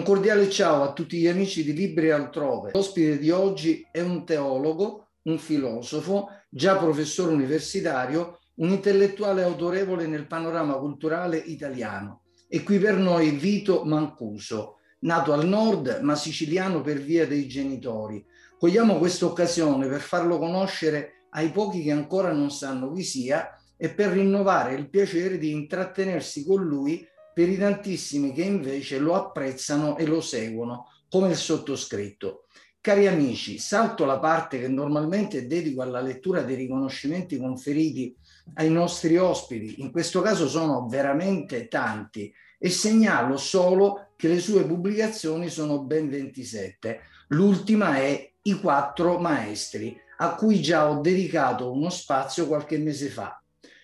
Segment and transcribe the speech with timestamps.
[0.00, 2.70] Un cordiale ciao a tutti gli amici di Libri Altrove.
[2.72, 10.26] L'ospite di oggi è un teologo, un filosofo, già professore universitario, un intellettuale autorevole nel
[10.26, 12.22] panorama culturale italiano.
[12.48, 18.24] E qui per noi Vito Mancuso, nato al nord ma siciliano per via dei genitori.
[18.58, 23.90] Cogliamo questa occasione per farlo conoscere ai pochi che ancora non sanno chi sia e
[23.90, 29.96] per rinnovare il piacere di intrattenersi con lui per i tantissimi che invece lo apprezzano
[29.96, 32.44] e lo seguono, come il sottoscritto.
[32.80, 38.16] Cari amici, salto la parte che normalmente dedico alla lettura dei riconoscimenti conferiti
[38.54, 44.64] ai nostri ospiti, in questo caso sono veramente tanti, e segnalo solo che le sue
[44.64, 47.00] pubblicazioni sono ben 27.
[47.28, 53.39] L'ultima è I quattro maestri, a cui già ho dedicato uno spazio qualche mese fa.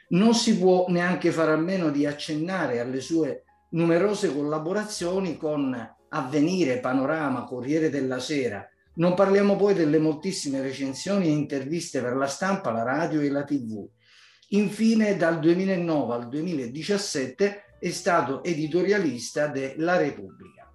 [0.08, 6.78] Non si può neanche fare a meno di accennare alle sue numerose collaborazioni con Avvenire,
[6.78, 8.66] Panorama, Corriere della Sera.
[8.94, 13.44] Non parliamo poi delle moltissime recensioni e interviste per la stampa, la radio e la
[13.44, 13.86] tv.
[14.50, 20.72] Infine, dal 2009 al 2017 è stato editorialista della Repubblica.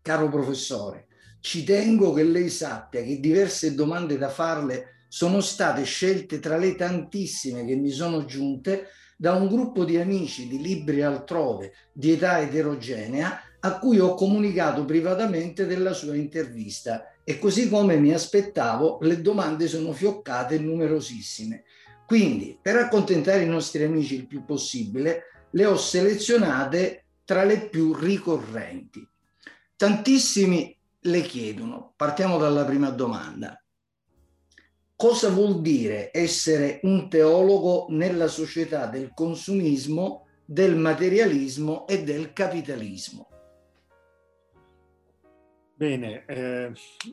[0.00, 1.08] Caro professore,
[1.40, 6.74] ci tengo che lei sappia che diverse domande da farle sono state scelte tra le
[6.74, 12.40] tantissime che mi sono giunte da un gruppo di amici di libri altrove di età
[12.40, 19.20] eterogenea a cui ho comunicato privatamente della sua intervista e così come mi aspettavo le
[19.20, 21.62] domande sono fioccate numerosissime.
[22.08, 27.94] Quindi per accontentare i nostri amici il più possibile le ho selezionate tra le più
[27.94, 29.06] ricorrenti.
[29.76, 33.63] Tantissimi le chiedono, partiamo dalla prima domanda,
[34.96, 43.28] cosa vuol dire essere un teologo nella società del consumismo, del materialismo e del capitalismo?
[45.76, 46.72] Bene, eh,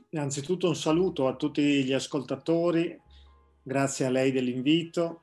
[0.10, 3.00] innanzitutto un saluto a tutti gli ascoltatori,
[3.64, 5.22] grazie a lei dell'invito,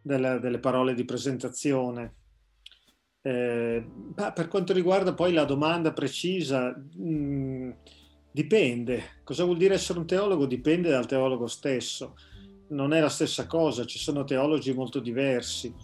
[0.00, 2.14] delle, delle parole di presentazione.
[3.22, 3.84] Eh,
[4.14, 7.70] per quanto riguarda poi la domanda precisa, mh, mm,
[8.32, 9.20] Dipende.
[9.24, 10.46] Cosa vuol dire essere un teologo?
[10.46, 12.16] Dipende dal teologo stesso.
[12.68, 15.74] Non è la stessa cosa, ci sono teologi molto diversi.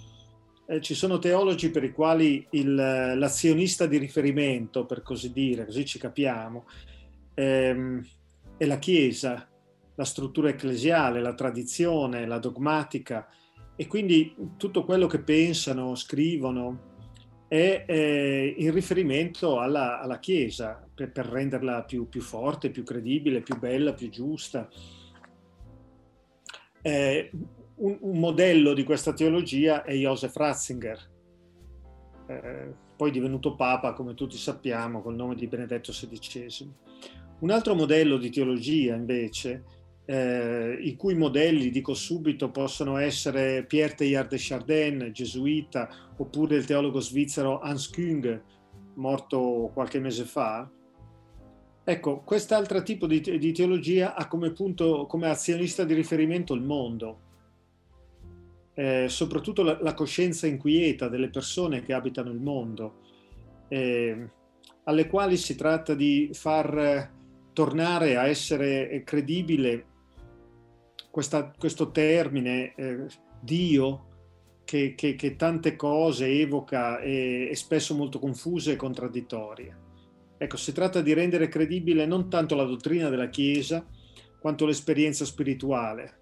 [0.68, 5.84] Eh, ci sono teologi per i quali il, l'azionista di riferimento, per così dire, così
[5.84, 6.66] ci capiamo,
[7.34, 8.04] ehm,
[8.56, 9.48] è la Chiesa,
[9.94, 13.28] la struttura ecclesiale, la tradizione, la dogmatica
[13.76, 16.95] e quindi tutto quello che pensano, scrivono,
[17.48, 23.40] è eh, in riferimento alla, alla Chiesa, per, per renderla più, più, forte, più credibile,
[23.40, 24.68] più bella, più giusta.
[26.82, 27.30] Eh,
[27.76, 31.10] un, un, modello di questa teologia è Joseph Ratzinger,
[32.28, 36.72] eh, poi divenuto Papa, come tutti sappiamo, col nome di Benedetto XVI.
[37.38, 39.64] Un altro modello di teologia, invece,
[40.06, 46.64] eh, i cui modelli, dico subito, possono essere Pierre Teilhard de Chardin, gesuita, oppure il
[46.64, 48.42] teologo svizzero Hans Küng,
[48.94, 50.70] morto qualche mese fa.
[51.84, 57.20] Ecco, quest'altro tipo di, di teologia ha come punto, come azionista di riferimento il mondo,
[58.74, 63.02] eh, soprattutto la, la, coscienza inquieta delle persone che abitano il mondo,
[63.68, 64.30] eh,
[64.84, 67.12] alle quali si tratta di far
[67.52, 69.94] tornare a essere credibile
[71.16, 73.06] questa, questo termine eh,
[73.40, 79.76] Dio che, che, che, tante cose evoca e, e spesso molto confuse e contraddittorie.
[80.36, 83.82] Ecco, si tratta di rendere credibile non tanto la dottrina della Chiesa
[84.38, 86.20] quanto l'esperienza spirituale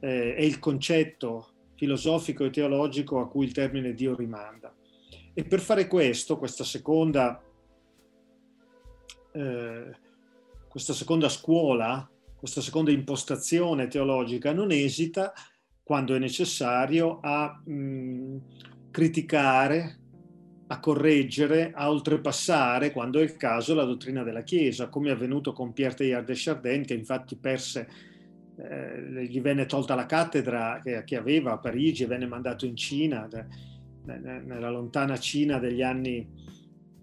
[0.00, 4.74] eh, e il concetto filosofico e teologico a cui il termine Dio rimanda.
[5.32, 7.40] E per fare questo, questa seconda,
[9.30, 9.96] eh,
[10.68, 12.09] questa seconda scuola
[12.40, 15.34] questa seconda impostazione teologica non esita,
[15.82, 18.38] quando è necessario, a mh,
[18.90, 19.98] criticare,
[20.68, 25.52] a correggere, a oltrepassare, quando è il caso, la dottrina della Chiesa, come è avvenuto
[25.52, 27.88] con Pierre Teilhard de Chardin, che infatti perse,
[28.56, 32.74] eh, gli venne tolta la cattedra che, che, aveva a Parigi e venne mandato in
[32.74, 33.28] Cina,
[34.06, 36.26] nella lontana Cina degli anni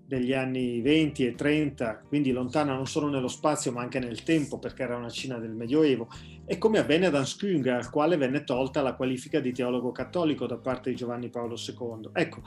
[0.07, 4.57] degli anni 20 e 30, quindi lontana non solo nello spazio ma anche nel tempo
[4.57, 6.07] perché era una Cina del Medioevo,
[6.45, 10.47] e come avvenne ad Hans Küng, al quale venne tolta la qualifica di teologo cattolico
[10.47, 12.09] da parte di Giovanni Paolo II.
[12.13, 12.41] Ecco,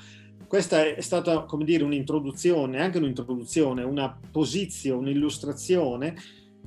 [0.49, 6.17] questa è stata, come dire, un'introduzione, anche un'introduzione, una posizione, un'illustrazione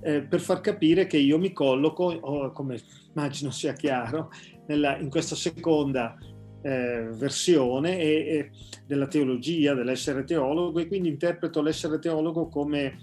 [0.01, 2.79] eh, per far capire che io mi colloco, oh, come
[3.15, 4.29] immagino sia chiaro,
[4.67, 6.17] nella, in questa seconda
[6.63, 8.51] eh, versione e, e
[8.87, 12.97] della teologia, dell'essere teologo e quindi interpreto l'essere teologo come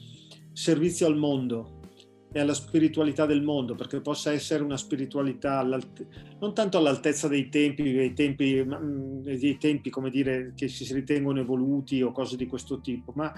[0.52, 1.78] servizio al mondo
[2.32, 7.82] e alla spiritualità del mondo, perché possa essere una spiritualità non tanto all'altezza dei tempi,
[7.92, 12.80] dei tempi, mm, dei tempi, come dire, che si ritengono evoluti o cose di questo
[12.80, 13.32] tipo, ma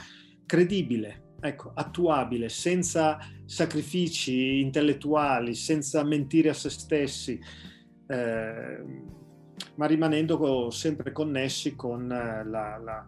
[0.45, 7.41] credibile, ecco, attuabile, senza sacrifici intellettuali, senza mentire a se stessi,
[8.09, 8.85] eh,
[9.77, 13.07] ma rimanendo sempre connessi con la, la,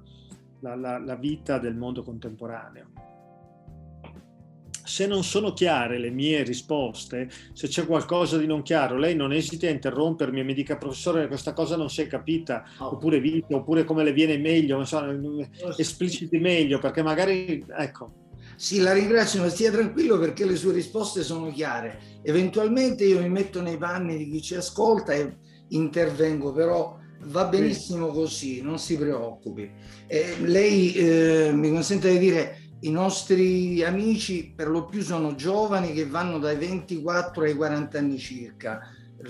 [0.61, 3.05] la, la vita del mondo contemporaneo
[4.85, 9.32] se non sono chiare le mie risposte, se c'è qualcosa di non chiaro, lei non
[9.32, 12.93] esiti a interrompermi e mi dica professore questa cosa non si è capita, oh.
[12.93, 15.02] oppure vita, oppure come le viene meglio, non so,
[15.76, 18.23] espliciti meglio, perché magari, ecco.
[18.56, 22.20] Sì, la ringrazio, ma stia tranquillo perché le sue risposte sono chiare.
[22.23, 25.38] Eventualmente io mi metto nei panni di chi ci ascolta e
[25.69, 29.70] intervengo, però va benissimo così, non si preoccupi.
[30.06, 35.93] Eh, lei eh, mi consente di dire i nostri amici per lo più sono giovani
[35.93, 38.81] che vanno dai 24 ai 40 anni circa,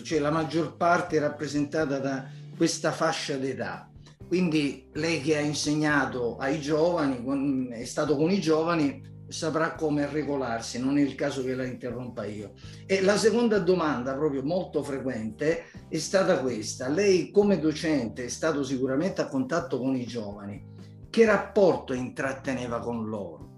[0.03, 3.89] cioè la maggior parte è rappresentata da questa fascia d'età.
[4.27, 10.79] Quindi lei che ha insegnato ai giovani, è stato con i giovani, saprà come regolarsi,
[10.79, 12.53] non è il caso che la interrompa io.
[12.87, 16.89] E la seconda domanda, proprio molto frequente, è stata questa.
[16.89, 20.73] Lei come docente è stato sicuramente a contatto con i giovani
[21.15, 23.49] che rapporto intratteneva con loro?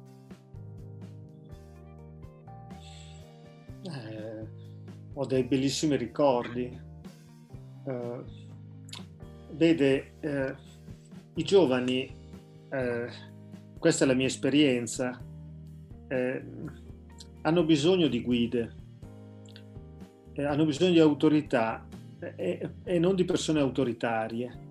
[3.83, 4.47] Eh,
[5.15, 6.79] ho dei bellissimi ricordi.
[7.87, 8.25] Eh,
[9.53, 10.55] vede, eh,
[11.37, 12.15] i giovani,
[12.69, 13.09] eh,
[13.79, 15.19] questa è la mia esperienza,
[16.09, 16.45] eh,
[17.43, 18.75] hanno bisogno di guide,
[20.33, 21.87] eh, hanno bisogno di autorità
[22.35, 24.65] e non di persone autoritarie.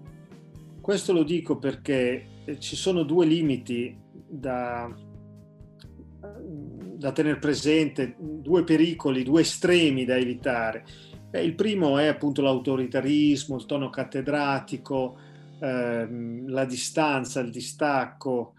[0.82, 2.26] Questo lo dico perché
[2.60, 3.96] ci sono due limiti
[4.28, 4.94] da,
[6.98, 10.86] da tenere presente, due pericoli, due estremi da evitare.
[11.32, 15.18] Eh, il primo è appunto l'autoritarismo, il tono cattedratico,
[15.60, 18.55] ehm, la distanza, il distacco,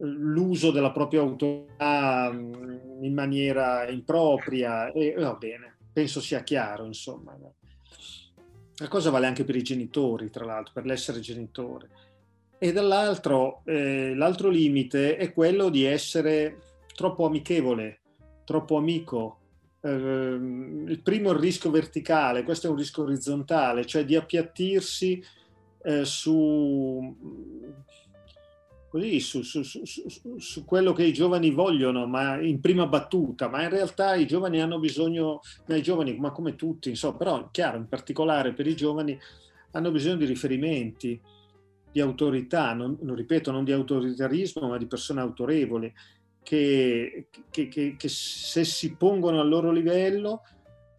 [0.00, 7.36] l'uso della propria autorità mm, in maniera impropria e va bene, penso sia chiaro insomma.
[8.76, 11.88] La cosa vale anche per i genitori, tra l'altro, per l'essere genitore
[12.62, 16.58] e dall'altro eh, l'altro limite è quello di essere
[16.94, 18.00] troppo amichevole,
[18.44, 19.38] troppo amico.
[19.80, 25.24] Eh, il primo è il rischio verticale, questo è un rischio orizzontale, cioè di appiattirsi
[25.84, 27.16] eh, su,
[28.90, 33.70] così, su, su, su, quello che i giovani vogliono, ma in prima battuta, ma in
[33.70, 38.52] realtà i giovani hanno bisogno, i giovani, ma come tutti, insomma, però chiaro, in particolare
[38.52, 39.16] per i giovani
[39.70, 41.20] hanno bisogno di riferimenti
[41.92, 45.92] di autorità, non, non, ripeto, non di autoritarismo, ma di persone autorevoli,
[46.42, 50.42] che, che, che, che se si pongono al loro livello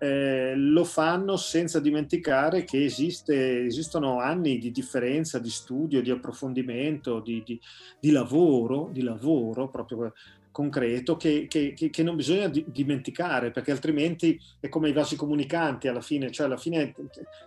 [0.03, 7.19] eh, lo fanno senza dimenticare che esiste, esistono anni di differenza, di studio, di approfondimento,
[7.19, 7.61] di, di,
[7.99, 10.11] di lavoro, di lavoro proprio
[10.49, 16.01] concreto che, che, che, non bisogna dimenticare perché altrimenti è come i vasi comunicanti alla
[16.01, 16.95] fine, cioè alla fine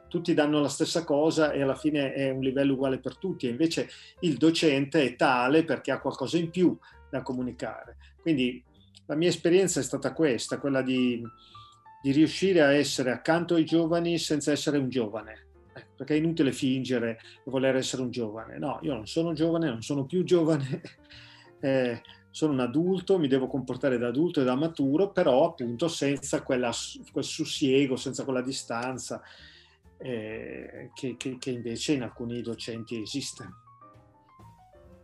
[0.06, 3.50] tutti danno la stessa cosa e alla fine è un livello uguale per tutti e
[3.50, 6.78] invece il docente è tale perché ha qualcosa in più
[7.10, 7.96] da comunicare.
[8.22, 8.62] Quindi
[9.06, 11.20] la mia esperienza è stata questa, quella di,
[12.04, 16.52] di riuscire a essere accanto ai giovani senza essere un giovane ecco, perché è inutile
[16.52, 18.58] fingere di voler essere un giovane.
[18.58, 20.82] No, io non sono giovane, non sono più giovane,
[21.60, 26.42] eh, sono un adulto, mi devo comportare da adulto e da maturo, però appunto senza
[26.42, 26.70] quella,
[27.10, 29.22] quel sussiego, senza quella distanza
[29.96, 33.48] eh, che, che, che invece in alcuni docenti esiste.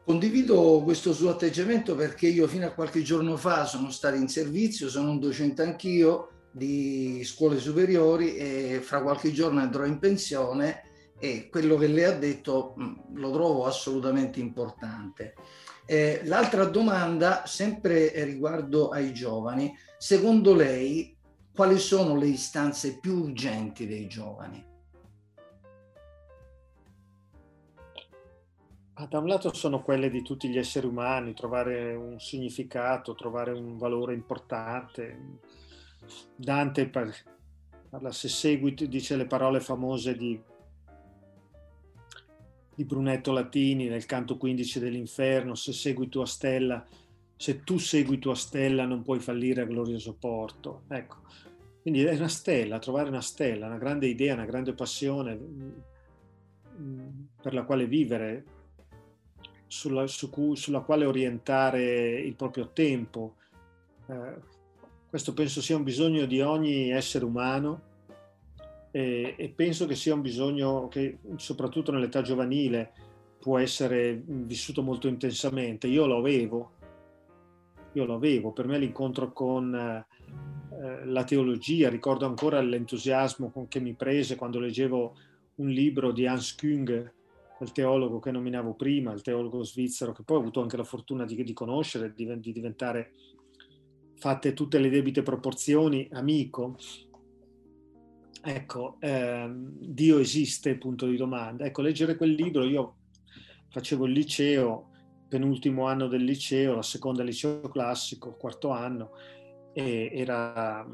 [0.04, 4.90] Condivido questo suo atteggiamento perché io fino a qualche giorno fa sono stato in servizio,
[4.90, 10.82] sono un docente anch'io di scuole superiori e fra qualche giorno andrò in pensione
[11.18, 15.34] e quello che lei ha detto mm, lo trovo assolutamente importante.
[15.84, 21.16] Eh, l'altra domanda, sempre riguardo ai giovani, secondo lei
[21.52, 24.64] quali sono le istanze più urgenti dei giovani?
[28.94, 33.50] Ah, da un lato sono quelle di tutti gli esseri umani, trovare un significato, trovare
[33.50, 35.38] un valore importante.
[36.36, 40.40] Dante parla, se segui, dice le parole famose di
[42.80, 46.82] di Brunetto Latini nel canto 15 dell'inferno, se segui tua stella,
[47.36, 50.84] se tu segui tua stella non puoi fallire a glorioso porto.
[50.88, 51.16] Ecco,
[51.82, 55.38] quindi è una stella, trovare una stella, una grande idea, una grande passione.
[57.42, 58.44] per la quale vivere,
[59.66, 63.36] sulla, su cui, sulla quale orientare il proprio tempo.
[64.06, 64.58] Eh,
[65.10, 67.82] questo penso sia un bisogno di ogni essere umano
[68.92, 72.92] e, e penso che sia un bisogno che soprattutto nell'età giovanile
[73.40, 75.88] può essere vissuto molto intensamente.
[75.88, 76.70] Io lo avevo,
[77.94, 83.80] io lo avevo, per me l'incontro con eh, la teologia, ricordo ancora l'entusiasmo con che
[83.80, 85.16] mi prese quando leggevo
[85.56, 87.12] un libro di Hans Küng,
[87.60, 91.24] il teologo che nominavo prima, il teologo svizzero, che poi ho avuto anche la fortuna
[91.24, 93.12] di, di conoscere, di, di diventare,
[94.20, 96.76] fatte tutte le debite proporzioni, amico.
[98.42, 101.64] Ecco, ehm, Dio esiste, punto di domanda.
[101.64, 102.96] Ecco, leggere quel libro, io
[103.70, 104.90] facevo il liceo,
[105.26, 109.12] penultimo anno del liceo, la seconda liceo classico, quarto anno,
[109.72, 110.86] e era,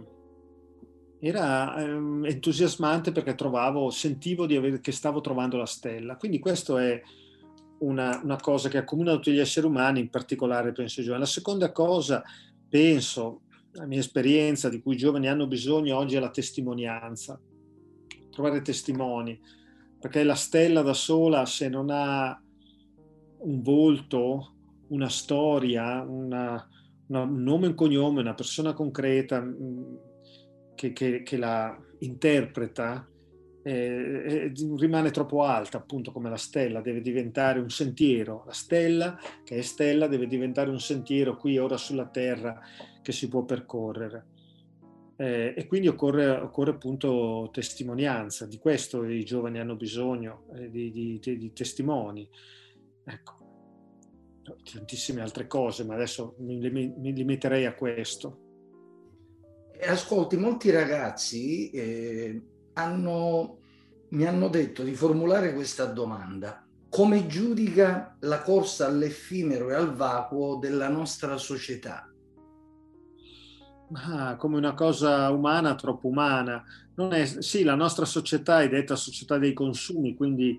[1.19, 6.17] era um, entusiasmante perché trovavo, sentivo aver, che stavo trovando la stella.
[6.17, 7.03] Quindi questo è
[7.79, 11.25] una, una, cosa che accomuna tutti gli esseri umani, in particolare penso ai giovani.
[11.25, 12.23] La seconda cosa,
[12.69, 13.43] penso,
[13.73, 17.41] la mia esperienza di cui i giovani hanno bisogno oggi è la testimonianza,
[18.31, 19.39] trovare testimoni,
[19.99, 22.41] perché la stella da sola, se non ha
[23.39, 24.55] un volto,
[24.89, 26.69] una storia, una,
[27.09, 29.95] una, un nome e un cognome, una persona concreta mm,
[30.75, 33.09] che, che, che la interpreta,
[33.67, 38.45] eh, rimane troppo alta, appunto come la stella, deve diventare un sentiero.
[38.47, 42.61] La stella, che è stella, deve diventare un sentiero qui ora sulla Terra
[43.03, 44.27] che si può percorrere.
[45.17, 50.93] Eh, e quindi occorre, occorre, appunto testimonianza, di questo i giovani hanno bisogno, eh, di,
[50.93, 52.29] di, di, testimoni.
[53.05, 53.35] Ecco,
[54.63, 58.43] tantissime altre cose, ma adesso mi, mi limiterei a questo.
[59.81, 62.41] Ascolti, molti ragazzi eh,
[62.77, 63.59] hanno,
[64.11, 66.65] mi hanno detto di formulare questa domanda.
[66.89, 72.09] Come giudica la corsa all'effimero e al vacuo della nostra società?
[73.93, 76.65] Ah, come una cosa umana, troppo umana.
[76.95, 80.59] È, sì, la nostra società è detta società dei consumi, quindi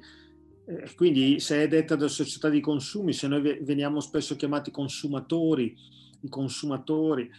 [0.70, 5.74] eh, quindi se è detta da società di consumi, se noi veniamo spesso chiamati consumatori,
[6.22, 7.30] i consumatori,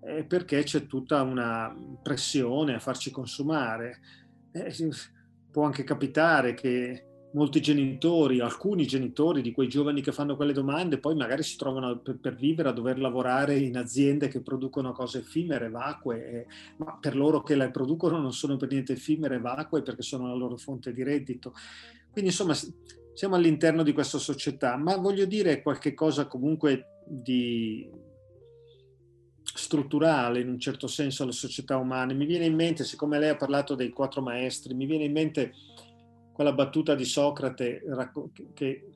[0.00, 4.00] è perché c'è tutta una pressione a farci consumare.
[4.66, 4.90] Eh,
[5.50, 10.98] può anche capitare che molti genitori, alcuni genitori di quei giovani che fanno quelle domande,
[10.98, 15.18] poi magari si trovano per, per vivere a dover lavorare in aziende che producono cose
[15.18, 16.46] effimere, vacue, eh,
[16.78, 20.34] ma per loro che le producono non sono per niente effimere, vacue, perché sono la
[20.34, 21.52] loro fonte di reddito.
[22.10, 22.54] Quindi insomma
[23.12, 27.88] siamo all'interno di questa società, ma voglio dire qualche cosa comunque di
[29.68, 32.14] strutturale in un certo senso alla società umana.
[32.14, 35.52] Mi viene in mente, siccome lei ha parlato dei quattro maestri, mi viene in mente
[36.32, 37.82] quella battuta di Socrate
[38.54, 38.88] che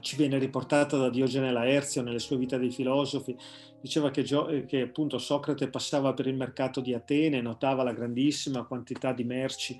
[0.00, 3.36] ci viene riportata da Diogene Laerzio nelle sue vite dei filosofi,
[3.80, 4.22] diceva che,
[4.66, 9.76] che, appunto Socrate passava per il mercato di Atene, notava la grandissima quantità di merci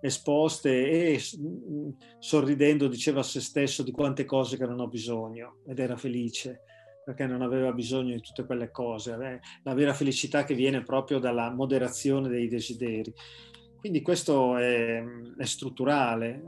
[0.00, 5.58] esposte e mm, sorridendo diceva a se stesso di quante cose che non ho bisogno
[5.66, 6.65] ed era felice
[7.06, 11.52] perché non aveva bisogno di tutte quelle cose, la vera felicità che viene proprio dalla
[11.52, 13.14] moderazione dei desideri.
[13.78, 15.00] Quindi questo è,
[15.36, 16.42] è strutturale.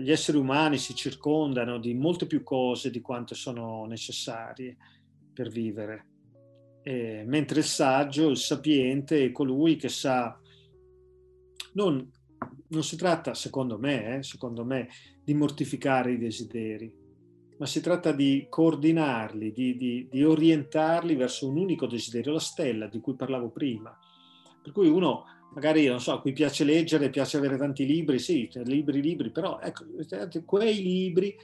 [0.00, 4.78] Gli esseri umani si circondano di molte più cose di quante sono necessarie
[5.30, 6.06] per vivere.
[6.82, 10.40] E, mentre il saggio, il sapiente, è colui che sa
[11.74, 12.10] non
[12.68, 14.88] non si tratta, secondo me, eh, secondo me,
[15.22, 16.90] di mortificare i desideri,
[17.60, 22.86] ma si tratta di coordinarli, di, di, di, orientarli verso un unico desiderio, la stella
[22.86, 23.94] di cui parlavo prima.
[24.62, 28.48] Per cui uno, magari, non so, a cui piace leggere, piace avere tanti libri, sì,
[28.50, 29.84] cioè, libri, libri, però ecco,
[30.46, 31.36] quei libri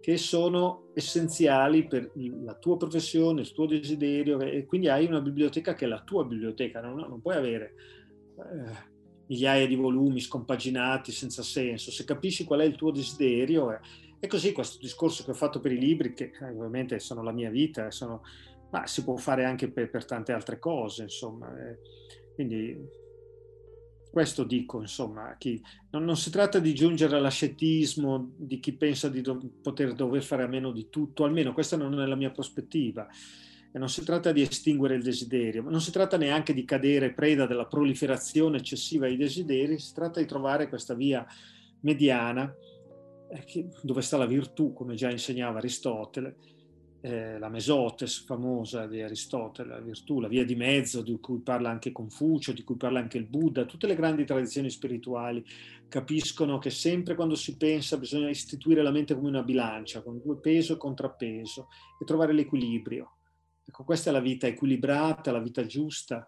[0.00, 5.74] che sono essenziali per la tua professione, il tuo desiderio, e quindi hai una biblioteca
[5.74, 7.74] che è la tua biblioteca, non, non puoi avere...
[8.38, 8.96] Eh,
[9.28, 13.78] migliaia di volumi scompaginati senza senso, se capisci qual è il tuo desiderio, eh,
[14.20, 17.32] è così questo discorso che ho fatto per i libri, che eh, ovviamente sono la
[17.32, 18.22] mia vita, eh, sono,
[18.70, 21.48] ma si può fare anche per, per tante altre cose, insomma.
[21.56, 21.78] Eh,
[22.34, 22.76] quindi
[24.10, 29.20] questo dico, insomma, chi, non, non, si tratta di giungere all'ascetismo di chi pensa di
[29.20, 33.06] do, poter dover fare a meno di tutto, almeno questa non è la mia prospettiva
[33.70, 37.12] e non si tratta di estinguere il desiderio, ma non si tratta neanche di cadere
[37.12, 41.24] preda della proliferazione eccessiva dei desideri, si tratta di trovare questa via
[41.80, 42.52] mediana
[43.82, 46.36] dove sta la virtù, come già insegnava Aristotele,
[47.00, 51.70] eh, la mesotes famosa di Aristotele, la virtù, la via di mezzo di cui parla
[51.70, 55.44] anche Confucio, di cui parla anche il Buddha, tutte le grandi tradizioni spirituali
[55.88, 60.38] capiscono che sempre quando si pensa bisogna istituire la mente come una bilancia, con due
[60.38, 61.68] peso e contrappeso
[62.00, 63.12] e trovare l'equilibrio.
[63.64, 66.26] Ecco, questa è la vita equilibrata, la vita giusta,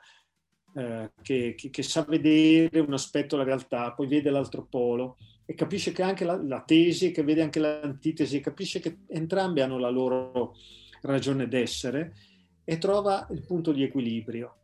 [0.75, 5.16] eh, che, che, che, sa vedere un aspetto della realtà, poi vede l'altro polo
[5.50, 9.78] e capisce che anche la, la tesi, che vede anche l'antitesi, capisce che entrambi hanno
[9.78, 10.54] la loro
[11.02, 12.14] ragione d'essere
[12.62, 14.59] e trova il punto di equilibrio.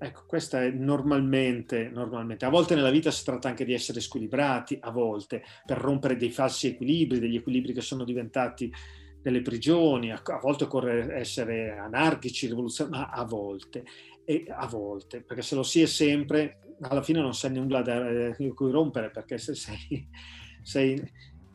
[0.00, 2.44] Ecco, questa è normalmente, normalmente.
[2.44, 6.32] A volte nella vita si tratta anche di essere squilibrati, a volte, per rompere dei
[6.32, 8.68] falsi equilibri, degli equilibri che sono diventati
[9.22, 13.84] delle prigioni, a, volte occorre essere anarchici, rivoluzionari, ma a volte,
[14.28, 18.34] e a volte, perché se lo si è sempre, alla fine non sai nulla da
[18.36, 20.08] eh, cui rompere, perché se sei,
[20.62, 21.00] sei,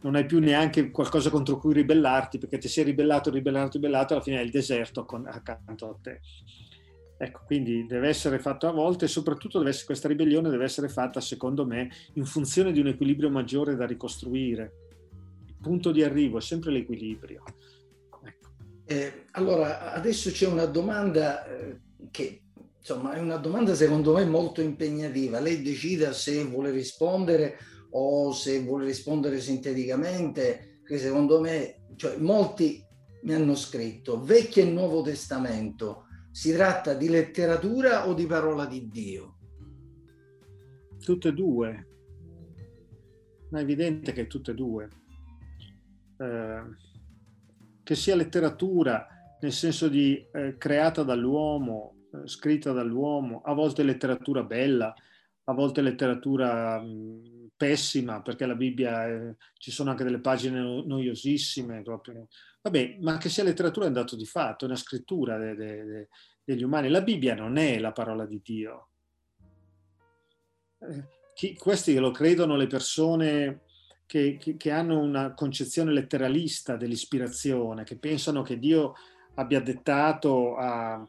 [0.04, 4.24] non hai più neanche qualcosa contro cui ribellarti, perché ti sei ribellato, ribellato, ribellato, alla
[4.24, 6.22] fine è il deserto con, accanto a te.
[7.18, 10.88] Ecco, quindi deve essere fatto a volte e soprattutto deve essere, questa ribellione deve essere
[10.88, 14.74] fatta, secondo me, in funzione di un equilibrio maggiore da ricostruire.
[15.46, 17.44] Il punto di arrivo è sempre l'equilibrio.
[18.24, 18.50] Ecco.
[18.86, 22.41] Eh, allora, adesso c'è una domanda eh, che
[22.82, 25.40] insomma, è una domanda secondo me molto impegnativa.
[25.40, 27.58] Lei decida se vuole rispondere
[27.92, 32.84] o se vuole rispondere sinteticamente, che secondo me, cioè, molti
[33.24, 38.88] mi hanno scritto Vecchio e Nuovo Testamento, si tratta di letteratura o di parola di
[38.90, 39.38] Dio?
[41.00, 41.88] Tutte e due.
[43.52, 44.90] È evidente che tutte e due.
[46.18, 46.62] Eh,
[47.84, 49.08] che sia letteratura
[49.40, 54.94] nel senso di eh, creata dall'uomo scritta dall'uomo, a volte letteratura bella,
[55.46, 56.84] a volte letteratura
[57.56, 62.28] pessima, perché la Bibbia è, ci sono anche delle pagine noiosissime, proprio.
[62.62, 65.84] Vabbè, ma che sia letteratura è un dato di fatto, è una scrittura de, de,
[65.84, 66.10] de,
[66.44, 66.90] degli umani.
[66.90, 68.90] La Bibbia non è la parola di Dio.
[70.80, 71.04] Eh,
[71.34, 73.62] chi, questi lo credono le persone
[74.06, 78.94] che, che hanno una concezione letteralista dell'ispirazione, che pensano che Dio
[79.36, 81.08] abbia dettato a,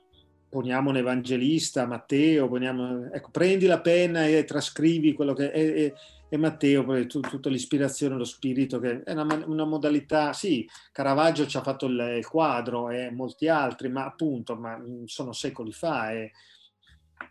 [0.53, 5.95] poniamo un evangelista, Matteo, poniamo, ecco, prendi la penna e trascrivi quello che è, è,
[6.29, 11.63] è Matteo, tutta l'ispirazione, lo spirito, che è una, una, modalità, sì, Caravaggio ci ha
[11.63, 16.31] fatto il, il quadro e molti altri, ma appunto, ma sono secoli fa, è,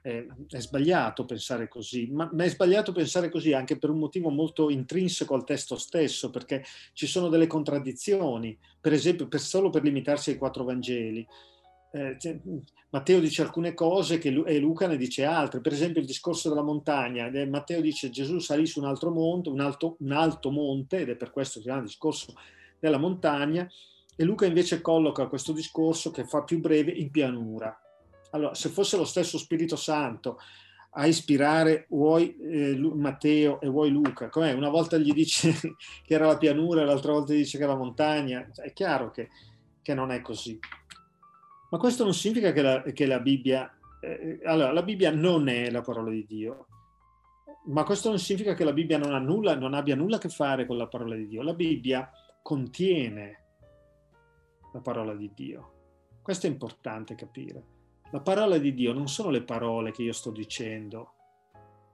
[0.02, 4.32] è, è, sbagliato pensare così, ma, ma, è sbagliato pensare così anche per un motivo
[4.32, 9.84] molto intrinseco al testo stesso, perché ci sono delle contraddizioni, per esempio, per, solo per
[9.84, 11.24] limitarsi ai quattro Vangeli
[11.94, 12.40] eh, cioè,
[12.90, 16.62] Matteo dice alcune cose che, e Luca ne dice altre, per esempio il discorso della
[16.62, 21.10] montagna, Matteo dice Gesù salì su un altro monte, un alto, un alto monte, ed
[21.10, 22.34] è per questo che si chiama discorso
[22.80, 23.70] della montagna,
[24.16, 27.78] e Luca invece colloca questo discorso che fa più breve in pianura.
[28.32, 30.38] Allora, se fosse lo stesso Spirito Santo
[30.92, 34.52] a ispirare vuoi eh, Matteo e vuoi Luca, com'è?
[34.52, 35.54] Una volta gli dice
[36.06, 39.30] che era la pianura, l'altra volta gli dice che era la montagna, è chiaro che,
[39.82, 40.60] che non è così.
[41.72, 43.74] Ma questo non significa che la, che la Bibbia...
[44.02, 46.68] Eh, allora, la Bibbia non è la parola di Dio,
[47.68, 50.66] ma questo non significa che la Bibbia non, nulla, non abbia nulla a che fare
[50.66, 51.42] con la parola di Dio.
[51.44, 53.44] La Bibbia contiene
[54.74, 55.74] la parola di Dio.
[56.22, 57.64] Questo è importante capire.
[58.12, 61.14] La parola di Dio non sono le parole che io sto dicendo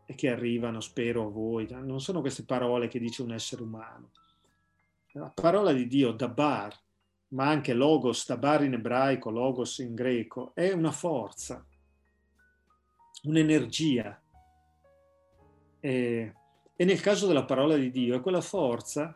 [0.08, 4.10] e che arrivano, spero, a voi, non sono queste parole che dice un essere umano.
[5.12, 6.74] La parola di Dio, Dabar,
[7.30, 11.66] ma anche logos, tabar in ebraico, logos in greco, è una forza,
[13.24, 14.22] un'energia.
[15.80, 16.34] E,
[16.76, 19.16] e nel caso della parola di Dio è quella forza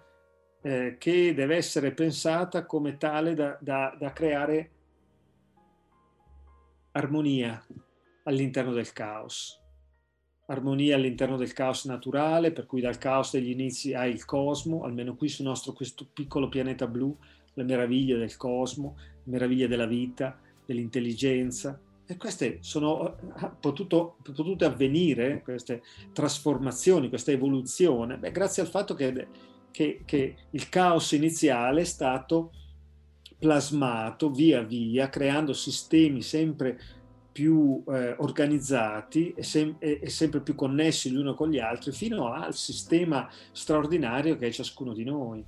[0.61, 4.71] eh, che deve essere pensata come tale da, da, da creare
[6.91, 7.63] armonia
[8.23, 9.59] all'interno del caos.
[10.47, 15.15] Armonia all'interno del caos naturale, per cui dal caos degli inizi hai il cosmo, almeno
[15.15, 17.17] qui sul nostro questo piccolo pianeta blu,
[17.53, 21.79] le meraviglie del cosmo, le meraviglie della vita, dell'intelligenza.
[22.05, 28.93] E queste sono eh, potuto, potute avvenire, queste trasformazioni, questa evoluzione, beh, grazie al fatto
[28.93, 29.27] che,
[29.71, 32.51] che, che il caos iniziale è stato
[33.41, 36.79] plasmato via via, creando sistemi sempre
[37.31, 42.53] più eh, organizzati e, sem- e, sempre più connessi l'uno con gli altri, fino al
[42.53, 45.43] sistema straordinario che è ciascuno di noi.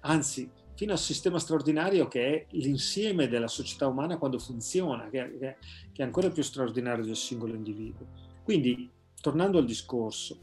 [0.00, 5.56] Anzi, fino al sistema straordinario che è l'insieme della società umana quando funziona, che è,
[5.92, 8.06] che è ancora più straordinario del singolo individuo.
[8.44, 8.88] Quindi,
[9.20, 10.38] tornando al discorso,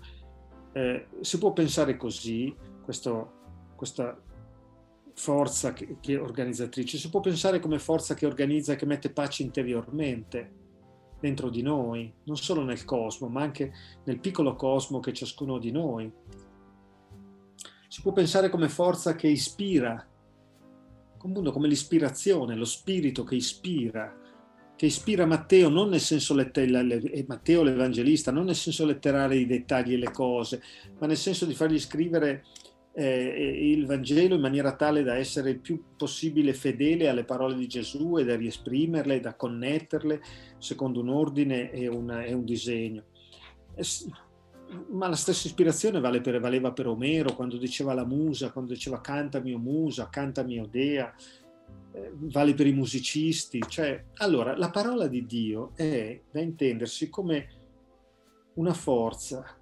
[0.73, 3.31] eh, si può pensare così, questo,
[3.75, 4.19] questa
[5.13, 9.43] forza che, che organizzatrice, si può pensare come forza che organizza e che mette pace
[9.43, 10.61] interiormente
[11.19, 13.71] dentro di noi, non solo nel cosmo, ma anche
[14.05, 16.11] nel piccolo cosmo che ciascuno di noi.
[17.87, 20.05] Si può pensare come forza che ispira,
[21.51, 24.13] come l'ispirazione, lo spirito che ispira,
[24.75, 29.93] che ispira Matteo, non nel senso letterario, Matteo l'Evangelista, non nel senso letterario i dettagli
[29.93, 30.61] e le cose,
[30.99, 32.43] ma nel senso di fargli scrivere
[32.95, 37.67] eh, il Vangelo in maniera tale da essere il più possibile fedele alle parole di
[37.67, 40.21] Gesù e da riesprimerle, da connetterle
[40.57, 43.03] secondo un ordine e, una, e un disegno.
[44.89, 49.01] Ma la stessa ispirazione vale per, valeva per Omero quando diceva la musa, quando diceva
[49.01, 51.13] canta mio musa, canta mio dea,
[51.91, 53.61] eh, vale per i musicisti.
[53.67, 57.47] Cioè, allora, la parola di Dio è da intendersi come
[58.55, 59.57] una forza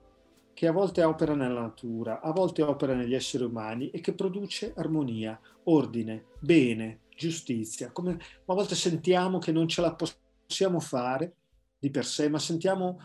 [0.54, 4.74] che a volte opera nella natura, a volte opera negli esseri umani e che produce
[4.76, 7.92] armonia, ordine, bene, giustizia.
[7.92, 11.34] Come a volte sentiamo che non ce la possiamo fare
[11.80, 13.00] di per sé, ma sentiamo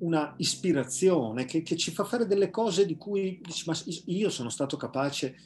[0.00, 4.48] una ispirazione che, che ci fa fare delle cose di cui dici, ma io sono
[4.48, 5.36] stato capace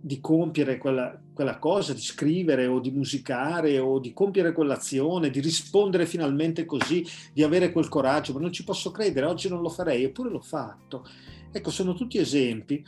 [0.00, 5.40] di compiere quella, quella, cosa, di scrivere o di musicare o di compiere quell'azione, di
[5.40, 9.68] rispondere finalmente così, di avere quel coraggio, ma non ci posso credere, oggi non lo
[9.68, 11.04] farei, eppure l'ho fatto.
[11.50, 12.84] Ecco, sono tutti esempi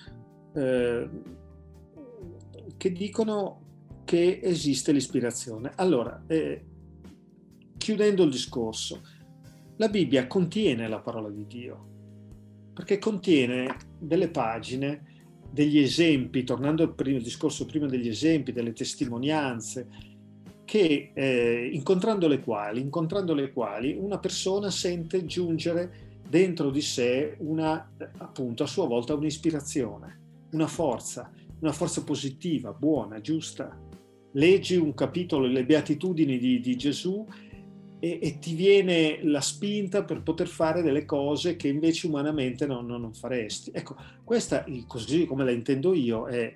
[0.55, 1.11] eh,
[2.77, 3.69] che dicono
[4.05, 5.73] che esiste l'ispirazione.
[5.77, 6.65] Allora, eh,
[7.77, 9.01] chiudendo il discorso,
[9.81, 11.87] la Bibbia contiene la parola di Dio,
[12.75, 19.89] perché contiene delle pagine degli esempi, tornando al, primo, discorso prima degli esempi, delle testimonianze,
[20.67, 27.37] che eh, incontrando, le quali, incontrando le quali una persona sente giungere dentro di sé
[27.39, 33.81] una, appunto, a sua volta un'ispirazione, una forza, una forza positiva, buona, giusta.
[34.33, 37.27] Leggi un capitolo, le beatitudini di, di Gesù
[38.01, 42.87] e, e, ti viene la spinta per poter fare delle cose che invece umanamente non,
[42.87, 43.71] non, non faresti.
[43.73, 46.55] Ecco, questa, così come la intendo io, è,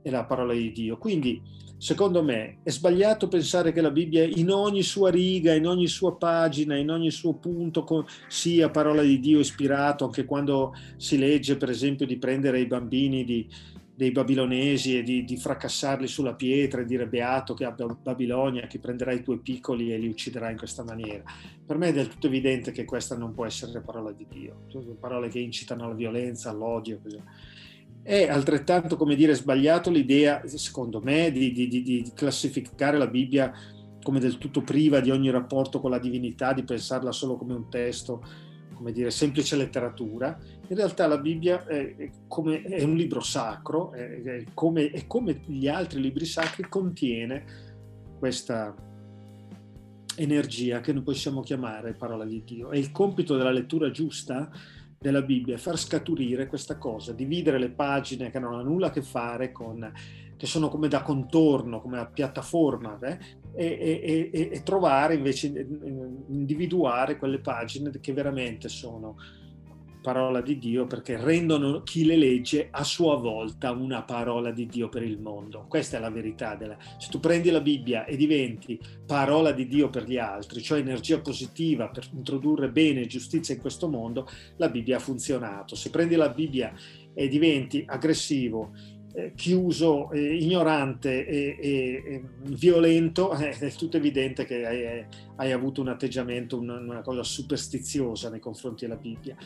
[0.00, 0.96] è, la parola di Dio.
[0.96, 1.40] Quindi,
[1.76, 6.16] secondo me, è sbagliato pensare che la Bibbia in ogni sua riga, in ogni sua
[6.16, 11.68] pagina, in ogni suo punto sia parola di Dio ispirato, anche quando si legge, per
[11.68, 13.46] esempio, di prendere i bambini di
[13.96, 18.78] dei babilonesi e di, di, fracassarli sulla pietra e dire beato che abbia Babilonia, che
[18.78, 21.22] prenderà i tuoi piccoli e li ucciderà in questa maniera.
[21.64, 24.66] Per me è del tutto evidente che questa non può essere parola di Dio,
[25.00, 27.00] parole che incitano alla violenza, all'odio.
[27.02, 27.18] Così.
[28.02, 33.50] È altrettanto, come dire, sbagliato l'idea, secondo me, di, di, di classificare la Bibbia
[34.02, 37.70] come del tutto priva di ogni rapporto con la divinità, di pensarla solo come un
[37.70, 38.22] testo
[38.76, 44.44] come dire, semplice letteratura, in realtà la Bibbia è, come, è un libro sacro, è,
[44.52, 47.44] come, come, gli altri libri sacri, contiene
[48.18, 48.74] questa
[50.16, 52.70] energia che noi possiamo chiamare parola di Dio.
[52.70, 54.50] E il compito della lettura giusta
[54.98, 58.90] della Bibbia è far scaturire questa cosa, dividere le pagine che non hanno nulla a
[58.90, 59.90] che fare con
[60.36, 63.18] che sono come da contorno, come a piattaforma, eh?
[63.54, 65.46] e, e, e, trovare invece,
[66.28, 69.16] individuare quelle pagine che veramente sono
[70.06, 74.88] parola di Dio perché rendono chi le legge a sua volta una parola di Dio
[74.88, 75.66] per il mondo.
[75.68, 76.54] Questa è la verità.
[76.54, 76.76] Della...
[76.96, 81.18] Se tu prendi la Bibbia e diventi parola di Dio per gli altri, cioè energia
[81.18, 85.74] positiva per introdurre bene e giustizia in questo mondo, la Bibbia ha funzionato.
[85.74, 86.72] Se prendi la Bibbia
[87.12, 88.70] e diventi aggressivo,
[89.34, 95.88] chiuso, eh, ignorante e, e, e violento, è tutto evidente che hai, hai avuto un
[95.88, 99.36] atteggiamento, una, una, cosa superstiziosa nei confronti della Bibbia.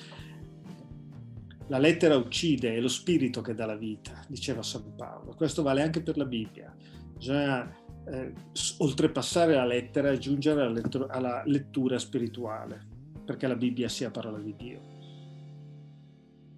[1.69, 5.35] La lettera uccide, è lo spirito che dà la vita, diceva San Paolo.
[5.37, 6.75] Questo vale anche per la Bibbia.
[7.17, 7.73] Bisogna
[8.07, 8.33] eh,
[8.79, 12.85] oltrepassare la lettera e giungere alla lettura, alla lettura spirituale,
[13.25, 14.81] perché la Bibbia sia parola di Dio.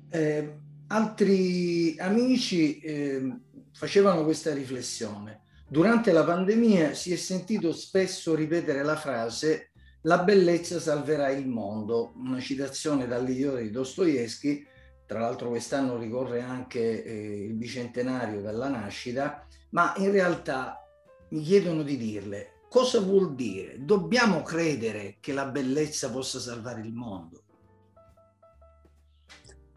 [0.08, 0.56] Eh,
[0.92, 3.36] altri amici eh,
[3.72, 5.40] facevano questa riflessione.
[5.68, 9.72] Durante la pandemia si è sentito spesso ripetere la frase
[10.06, 14.66] la bellezza salverà il mondo, una citazione dall'idiota di Dostoevsky,
[15.06, 20.84] tra l'altro quest'anno ricorre anche eh, il bicentenario della nascita, ma in realtà
[21.28, 23.84] mi chiedono di dirle cosa vuol dire?
[23.84, 27.41] Dobbiamo credere che la bellezza possa salvare il mondo?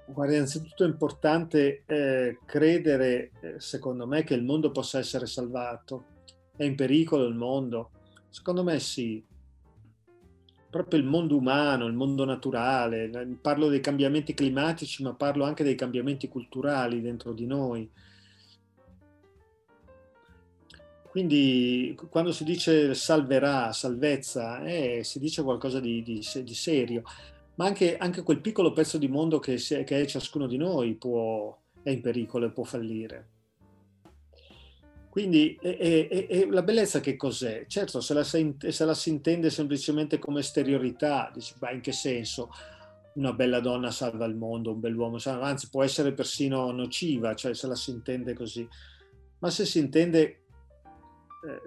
[0.07, 6.05] Guarda, innanzitutto è importante eh, credere, eh, secondo me, che il mondo possa essere salvato.
[6.55, 7.89] È in pericolo il mondo?
[8.29, 9.23] Secondo me sì.
[10.69, 13.09] Proprio il mondo umano, il mondo naturale.
[13.41, 17.89] Parlo dei cambiamenti climatici, ma parlo anche dei cambiamenti culturali dentro di noi.
[21.09, 27.03] Quindi quando si dice salverà, salvezza, eh, si dice qualcosa di, di, di serio,
[27.55, 31.57] ma anche, anche, quel piccolo pezzo di mondo che, che è ciascuno di noi può,
[31.81, 33.29] è in pericolo e può fallire.
[35.15, 37.65] Quindi e, e, e la bellezza che cos'è?
[37.67, 42.49] Certo, se la, se la, si intende semplicemente come esteriorità, dici, ma in che senso?
[43.13, 47.53] Una bella donna salva il mondo, un bell'uomo salva, anzi può essere persino nociva, cioè
[47.53, 48.67] se la si intende così.
[49.39, 50.44] Ma se si intende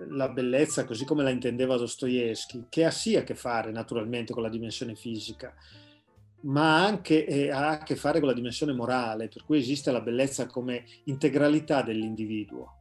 [0.08, 4.42] la bellezza così come la intendeva Dostoevsky, che ha sì a che fare naturalmente con
[4.42, 5.54] la dimensione fisica,
[6.40, 10.00] ma anche eh, ha a che fare con la dimensione morale, per cui esiste la
[10.00, 12.78] bellezza come integralità dell'individuo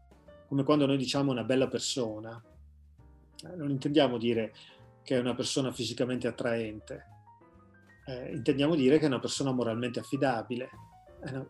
[0.47, 2.41] come quando noi diciamo una bella persona,
[3.43, 4.53] eh, non intendiamo dire
[5.03, 7.05] che è una persona fisicamente attraente,
[8.05, 10.69] eh, intendiamo dire che è una persona moralmente affidabile,
[11.19, 11.47] è una,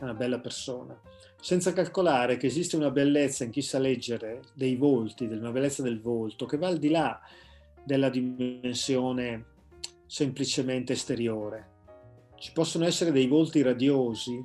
[0.00, 0.98] una bella persona,
[1.40, 6.00] senza calcolare che esiste una bellezza in chi sa leggere dei volti, una bellezza del
[6.00, 7.20] volto, che va al di là
[7.84, 9.44] della dimensione
[10.06, 11.72] semplicemente esteriore.
[12.36, 14.42] Ci possono essere dei volti radiosi,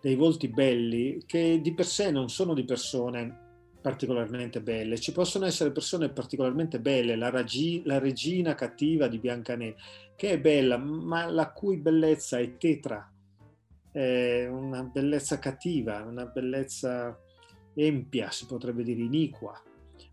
[0.00, 3.42] dei volti belli che di per sé non sono di persone
[3.82, 4.98] particolarmente belle.
[4.98, 9.76] Ci possono essere persone particolarmente belle, la, ragi, la regina cattiva di Biancaneve,
[10.16, 13.11] che è bella, ma la cui bellezza è tetra,
[13.92, 17.16] è una bellezza cattiva, una bellezza
[17.74, 19.60] empia, si potrebbe dire iniqua.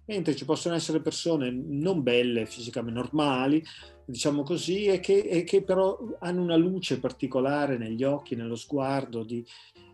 [0.06, 3.64] Mentre ci possono essere persone non belle, fisicamente normali,
[4.06, 9.24] diciamo così, e che, e che però hanno una luce particolare negli occhi, nello sguardo,
[9.24, 9.46] di,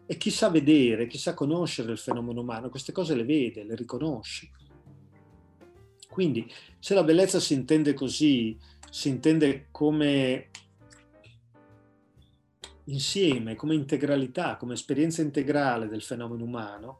[0.05, 3.75] e chi sa vedere, chi sa conoscere il fenomeno umano, queste cose le vede, le
[3.75, 4.49] riconosce.
[6.09, 8.57] Quindi se la bellezza si intende così,
[8.89, 10.49] si intende come
[12.85, 16.99] insieme, come integralità, come esperienza integrale del fenomeno umano,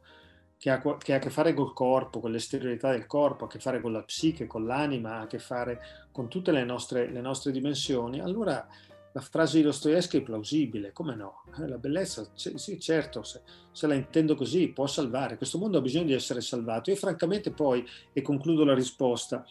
[0.58, 3.50] che ha, che ha, a che fare col corpo, con l'esteriorità del corpo, ha a
[3.50, 5.80] che fare con la psiche, con l'anima, ha a che fare
[6.12, 8.67] con tutte le nostre, le nostre dimensioni, allora
[9.12, 11.43] la frase di Dostoevsky è plausibile, come no?
[11.58, 15.38] Eh, la bellezza, sì certo, se, se, la intendo così, può salvare.
[15.38, 16.89] Questo mondo ha bisogno di essere salvato.
[16.89, 19.45] Io francamente poi, e concludo la risposta,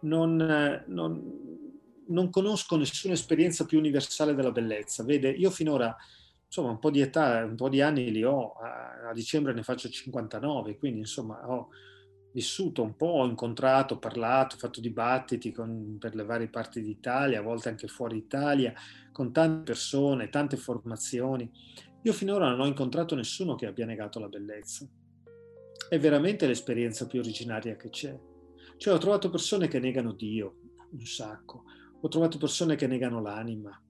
[0.00, 1.63] non, non,
[2.08, 5.04] non conosco nessuna esperienza più universale della bellezza.
[5.04, 5.94] Vede, io finora,
[6.46, 9.62] insomma, un po' di età, un po' di anni li ho, a, a dicembre ne
[9.62, 11.68] faccio 59, quindi insomma ho
[12.34, 17.42] vissuto un po', ho incontrato, parlato, fatto dibattiti con, per le varie parti d'Italia, a
[17.42, 18.74] volte anche fuori Italia,
[19.12, 21.48] con tante persone, tante formazioni.
[22.02, 24.86] Io finora non ho incontrato nessuno che abbia negato la bellezza.
[25.88, 28.18] È veramente l'esperienza più originaria che c'è.
[28.76, 30.56] Cioè ho trovato persone che negano Dio,
[30.90, 31.63] un sacco.
[32.04, 33.82] Ho trovato persone che negano l'anima.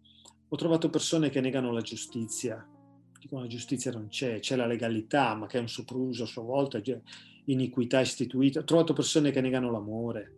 [0.48, 2.64] Ho trovato persone che negano la giustizia.
[3.18, 6.44] Dicono la giustizia non c'è, c'è la legalità, ma che è un sopruso a sua
[6.44, 6.80] volta
[7.46, 8.60] iniquità istituita.
[8.60, 10.32] Ho trovato persone che negano l'amore.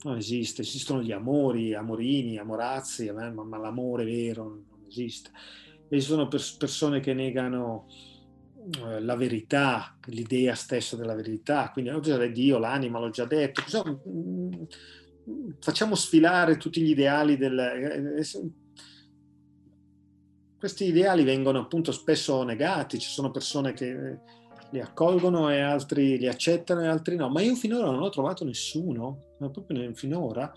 [0.00, 5.30] Non esiste, esistono gli amori, amorini, amorazzi, ma, ma l'amore vero non esiste.
[5.88, 7.86] Esistono pers- persone che negano
[8.84, 11.70] eh, la verità, l'idea stessa della verità.
[11.70, 13.62] Quindi oggi è Dio, l'anima, l'ho già detto.
[13.62, 14.62] Cosa, mm,
[15.60, 17.58] facciamo sfilare tutti gli ideali del...
[17.58, 18.50] Eh, eh,
[20.58, 24.18] questi ideali vengono appunto spesso negati, ci sono persone che
[24.70, 28.44] li accolgono e altri li accettano e altri no, ma io finora non ho trovato
[28.44, 30.52] nessuno, proprio finora,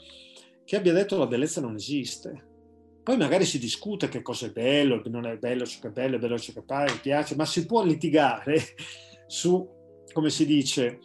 [0.64, 2.46] che abbia detto la bellezza non esiste.
[3.04, 6.16] Poi magari si discute che cosa è bello, non è bello ciò che è bello,
[6.16, 8.60] è bello ciò che pare, piace, ma si può litigare
[9.28, 9.66] su,
[10.12, 11.00] come si dice,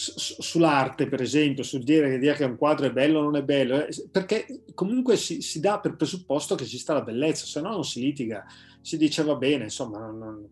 [0.00, 3.84] sull'arte, per esempio, sul dire dire che un quadro è bello o non è bello,
[3.84, 7.84] eh, perché comunque si, si, dà per presupposto che esista la bellezza, se no non
[7.84, 8.44] si litiga,
[8.80, 10.48] si dice va bene, insomma, non, non,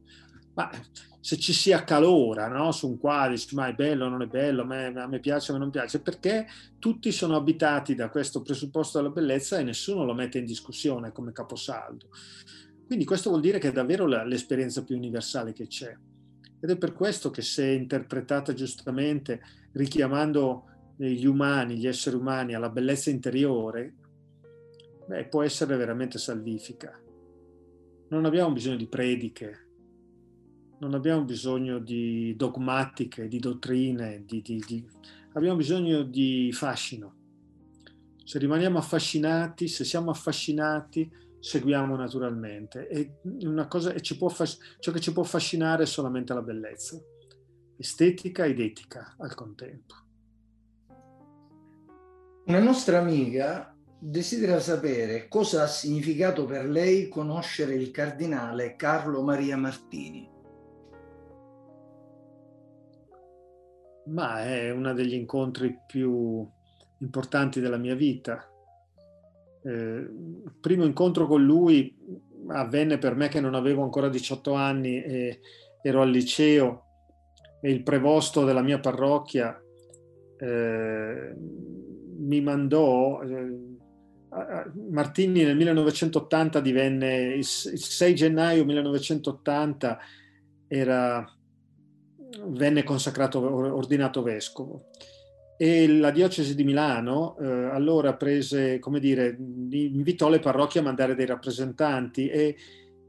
[0.54, 0.68] ma
[1.20, 2.72] se ci si accalora no?
[2.72, 5.52] su un quadro, ma è bello o non è bello, a me, a me piace
[5.52, 6.46] o non piace, perché
[6.80, 11.30] tutti sono abitati da questo presupposto della bellezza e nessuno lo mette in discussione come
[11.30, 12.08] caposaldo.
[12.84, 15.96] Quindi questo vuol dire che è davvero l'esperienza più universale che c'è.
[16.60, 19.40] Ed è per questo che se interpretata giustamente,
[19.72, 20.64] richiamando
[20.96, 23.94] gli umani, gli esseri umani alla bellezza interiore,
[25.06, 26.98] beh, può essere veramente salvifica.
[28.08, 29.66] Non abbiamo bisogno di prediche,
[30.78, 34.86] non abbiamo bisogno di dogmatiche, di dottrine, di, di, di...
[35.32, 37.14] abbiamo bisogno di fascino.
[38.24, 41.08] Se rimaniamo affascinati, se siamo affascinati,
[41.46, 42.88] seguiamo naturalmente.
[42.88, 47.00] E una cosa, e ci può, ciò che ci può affascinare è solamente la bellezza,
[47.76, 49.94] estetica ed etica al contempo.
[52.46, 59.56] Una nostra amica desidera sapere cosa ha significato per lei conoscere il cardinale Carlo Maria
[59.56, 60.28] Martini.
[64.06, 66.48] Ma è uno degli incontri più
[66.98, 68.50] importanti della mia vita.
[69.66, 71.92] Eh, il primo incontro con lui
[72.48, 75.40] avvenne per me che non avevo ancora 18 anni e
[75.82, 76.84] ero al liceo
[77.60, 79.60] e il prevosto della mia parrocchia
[80.38, 81.34] eh,
[82.18, 83.74] mi mandò, eh,
[84.90, 89.98] Martini nel 1980 divenne, il 6 gennaio 1980
[90.68, 91.28] era,
[92.44, 93.40] venne consacrato,
[93.74, 94.90] ordinato vescovo
[95.58, 101.14] e la diocesi di Milano eh, allora prese, come dire, invitò le parrocchie a mandare
[101.14, 102.56] dei rappresentanti e,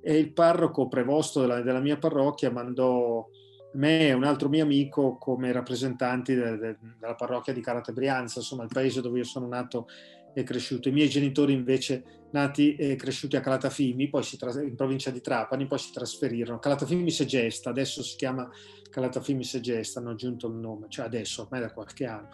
[0.01, 3.27] e il parroco prevosto della, della, mia parrocchia mandò
[3.73, 8.39] me e un altro mio amico come rappresentanti de, de, della parrocchia di Carate Brianza,
[8.39, 9.88] insomma il paese dove io sono nato
[10.33, 10.88] e cresciuto.
[10.88, 15.67] I miei genitori invece nati e cresciuti a Calatafimi, poi si in provincia di Trapani,
[15.67, 16.59] poi si trasferirono.
[16.59, 18.49] Calatafimi Segesta, adesso si chiama
[18.89, 22.29] Calatafimi Segesta, hanno aggiunto il nome, cioè adesso, ormai da qualche anno.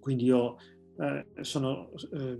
[0.00, 0.56] Quindi io
[0.98, 2.38] eh, sono eh,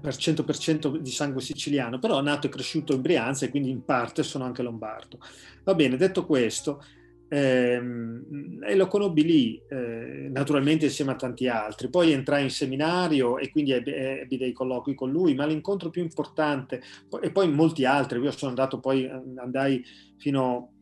[0.00, 4.22] per 100% di sangue siciliano, però nato e cresciuto in Brianza e quindi in parte
[4.22, 5.18] sono anche lombardo.
[5.64, 6.82] Va bene, detto questo,
[7.30, 11.88] e lo conobbi lì, eh, naturalmente insieme a tanti altri.
[11.88, 16.80] Poi entrai in seminario e quindi ebbi, dei colloqui con lui, ma l'incontro più importante,
[17.20, 19.84] e poi molti altri, io sono andato poi, andai
[20.16, 20.72] fino...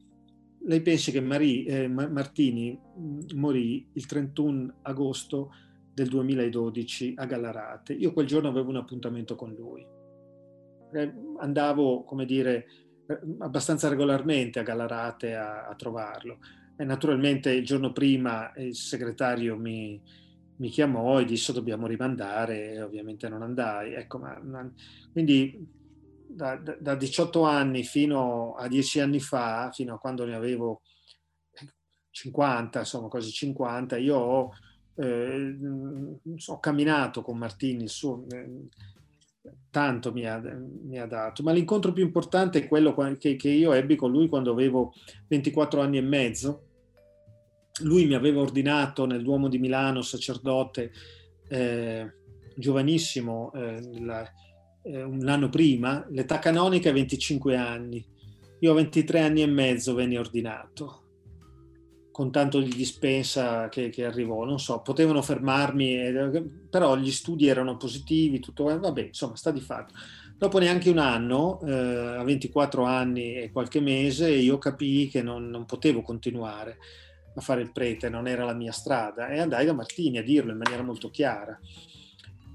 [0.68, 5.50] Lei pensi che Marie, eh, Martini mm, morì il 31 agosto
[5.94, 7.92] del 2012 a Gallarate.
[7.92, 9.86] Io quel giorno avevo un appuntamento con lui.
[10.92, 12.85] Eh, andavo, come dire, eh,
[13.38, 16.38] abbastanza regolarmente a Gallarate a, a trovarlo.
[16.76, 20.00] E naturalmente il giorno prima il segretario mi,
[20.56, 23.94] mi chiamò e disse dobbiamo rimandare e ovviamente non andai.
[23.94, 24.70] Ecco, ma,
[25.12, 25.66] quindi
[26.26, 30.82] da, da, 18 anni fino a 10 anni fa, fino a quando ne avevo
[32.10, 34.52] 50, insomma quasi 50, io ho,
[34.96, 35.56] eh,
[36.46, 38.68] ho camminato con Martini, il suo, eh,
[39.70, 43.72] tanto mi ha, mi ha, dato, ma l'incontro più importante è quello che, che, io
[43.72, 44.92] ebbi con lui quando avevo
[45.28, 46.62] 24 anni e mezzo.
[47.80, 50.92] Lui mi aveva ordinato nel Duomo di Milano, sacerdote,
[51.48, 52.10] eh,
[52.56, 54.26] giovanissimo, eh, la,
[54.82, 58.04] eh, un anno prima, l'età canonica è 25 anni.
[58.60, 61.05] Io a 23 anni e mezzo venni ordinato
[62.16, 67.76] con tanto di dispensa che, che, arrivò, non so, potevano fermarmi, però gli studi erano
[67.76, 69.92] positivi, tutto, eh, vabbè, insomma, sta di fatto.
[70.38, 75.50] Dopo neanche un anno, eh, a 24 anni e qualche mese, io capii che non,
[75.50, 76.78] non, potevo continuare
[77.34, 80.52] a fare il prete, non era la mia strada, e andai da Martini a dirlo
[80.52, 81.60] in maniera molto chiara.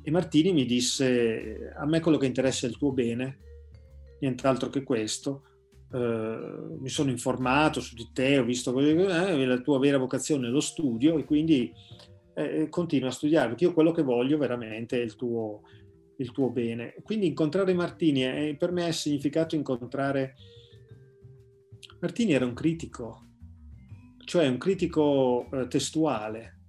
[0.02, 3.38] E Martini mi disse, a me quello che interessa è il tuo bene,
[4.21, 5.43] nient'altro che questo,
[5.91, 10.62] Uh, mi sono informato su di te, ho visto eh, la tua vera vocazione lo
[10.62, 11.69] studio e quindi
[12.34, 15.63] eh, continua a studiare, perché io quello che voglio veramente è il tuo,
[16.17, 16.95] il tuo bene.
[17.04, 20.36] Quindi incontrare Martini è, per me ha significato incontrare...
[21.99, 23.25] Martini era un critico,
[24.23, 26.60] cioè un critico eh, testuale.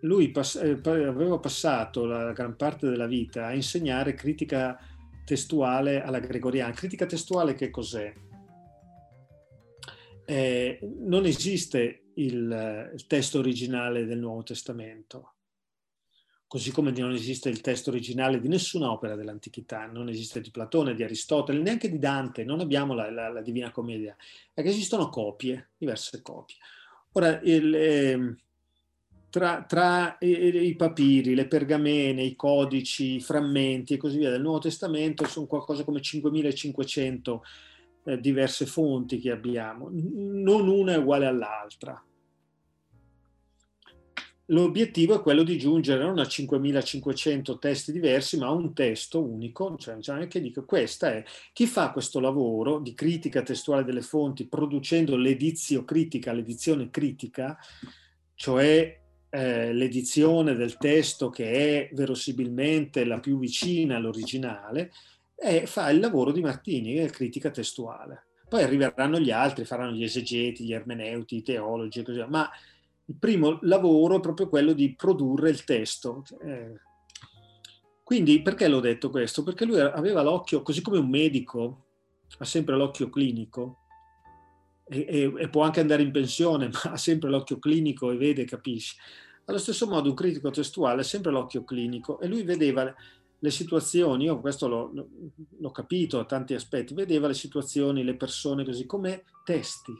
[0.00, 4.78] Lui pass- eh, aveva passato la gran parte della vita a insegnare critica
[5.24, 6.72] testuale alla gregoriana.
[6.72, 8.12] Critica testuale che cos'è?
[10.24, 15.34] Eh, non esiste il, il, testo originale del Nuovo Testamento,
[16.46, 20.94] così come non esiste il testo originale di nessuna opera dell'antichità, non esiste di Platone,
[20.94, 24.16] di Aristotele, neanche di Dante, non abbiamo la, la, la Divina Commedia,
[24.52, 26.56] perché esistono copie, diverse copie.
[27.12, 28.36] Ora, il, eh,
[29.32, 34.58] tra, tra i, papiri, le pergamene, i codici, i frammenti e così via del Nuovo
[34.58, 37.42] Testamento sono qualcosa come 5500
[38.04, 42.04] eh, diverse fonti che abbiamo, non una è uguale all'altra.
[44.46, 49.76] L'obiettivo è quello di giungere non a 5500 testi diversi, ma a un testo unico,
[49.78, 54.46] cioè, cioè che dico questa è chi fa questo lavoro di critica testuale delle fonti,
[54.46, 57.56] producendo l'edizio critica, l'edizione critica,
[58.34, 59.00] cioè
[59.34, 64.92] eh, l'edizione del testo che è verosimilmente la più vicina all'originale,
[65.34, 68.26] e fa il lavoro di Martini, che è critica testuale.
[68.46, 72.48] Poi arriveranno gli altri, faranno gli esegeti, gli ermeneuti, i teologi e così via, ma
[73.06, 76.24] il primo lavoro è proprio quello di produrre il testo.
[76.44, 76.74] Eh,
[78.04, 79.42] quindi perché l'ho detto questo?
[79.42, 81.86] Perché lui aveva l'occhio, così come un medico
[82.38, 83.81] ha sempre l'occhio clinico,
[84.84, 88.44] e, e, e, può anche andare in pensione, ma ha sempre l'occhio clinico e vede
[88.44, 88.96] capisce.
[89.44, 92.94] Allo stesso modo un critico testuale ha sempre l'occhio clinico e lui vedeva
[93.38, 94.92] le situazioni, io questo l'ho,
[95.58, 99.92] l'ho capito a tanti aspetti, vedeva le situazioni, le persone così come testi.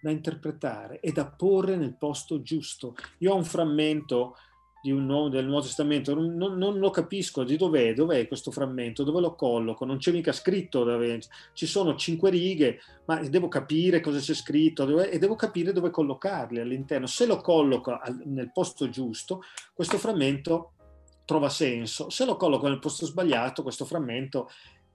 [0.00, 2.94] da interpretare e da porre nel posto giusto.
[3.18, 4.36] Io ho un frammento
[4.82, 9.34] nuovo, del Nuovo Testamento, non, non, lo capisco di dov'è, dov'è questo frammento, dove lo
[9.34, 11.20] colloco, non c'è mica scritto, dove,
[11.52, 15.90] ci sono cinque righe, ma devo capire cosa c'è scritto dove, e devo capire dove
[15.90, 17.06] collocarli all'interno.
[17.06, 19.42] Se lo colloco al, nel posto giusto,
[19.74, 20.72] questo frammento
[21.24, 24.48] trova senso, se lo colloco nel posto sbagliato, questo frammento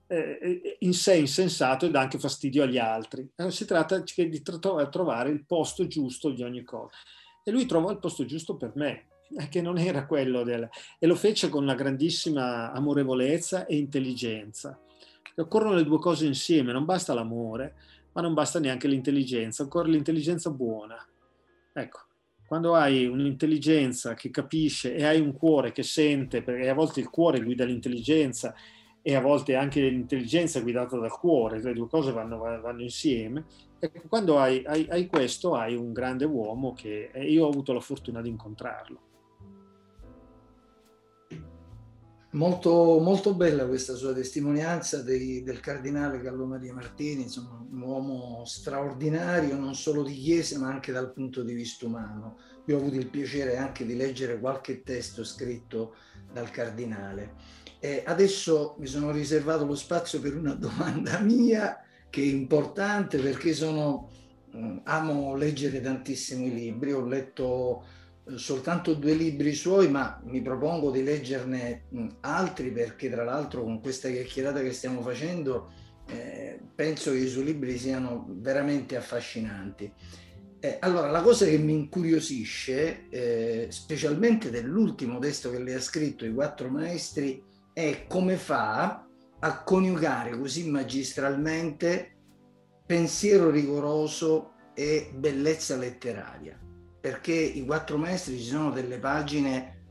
[0.08, 3.30] eh, in sé insensato e dà anche fastidio agli altri.
[3.36, 6.96] Eh, si tratta di trovare il posto giusto di ogni cosa.
[7.44, 9.08] E lui trovò il posto giusto per me,
[9.50, 10.68] che non era quello del...
[11.00, 14.80] e lo fece con una grandissima amorevolezza e intelligenza.
[15.36, 17.76] Occorrono le due cose insieme, non basta l'amore,
[18.14, 20.96] ma non basta neanche l'intelligenza, occorre l'intelligenza buona.
[21.74, 22.00] Ecco,
[22.46, 27.10] quando hai un'intelligenza che capisce e hai un cuore che sente, perché a volte il
[27.10, 28.54] cuore guida l'intelligenza
[29.02, 33.46] e a volte anche l'intelligenza guidata dal cuore, le due cose vanno, vanno insieme,
[33.80, 37.80] ecco, quando hai, hai, hai questo hai un grande uomo che io ho avuto la
[37.80, 39.13] fortuna di incontrarlo.
[42.34, 48.44] Molto, molto bella questa sua testimonianza dei, del cardinale Gallo Maria Martini, insomma, un uomo
[48.44, 52.40] straordinario non solo di chiesa ma anche dal punto di vista umano.
[52.66, 55.94] Io ho avuto il piacere anche di leggere qualche testo scritto
[56.32, 57.36] dal cardinale.
[57.80, 63.54] E adesso mi sono riservato lo spazio per una domanda mia che è importante perché
[63.54, 64.10] sono,
[64.56, 67.86] mm, amo leggere tantissimi libri, ho letto
[68.36, 71.86] soltanto due libri suoi, ma mi propongo di leggerne
[72.22, 75.72] altri perché tra l'altro con questa chiacchierata che stiamo facendo
[76.08, 79.92] eh, penso che i suoi libri siano veramente affascinanti.
[80.60, 86.26] Eh, allora, la cosa che mi incuriosisce, eh, specialmente dell'ultimo testo che lei ha scritto,
[86.26, 87.44] I quattro maestri,
[87.74, 89.06] è come fa
[89.40, 92.16] a coniugare così magistralmente
[92.86, 96.63] pensiero rigoroso e bellezza letteraria
[97.04, 99.82] perché i quattro maestri ci sono delle pagine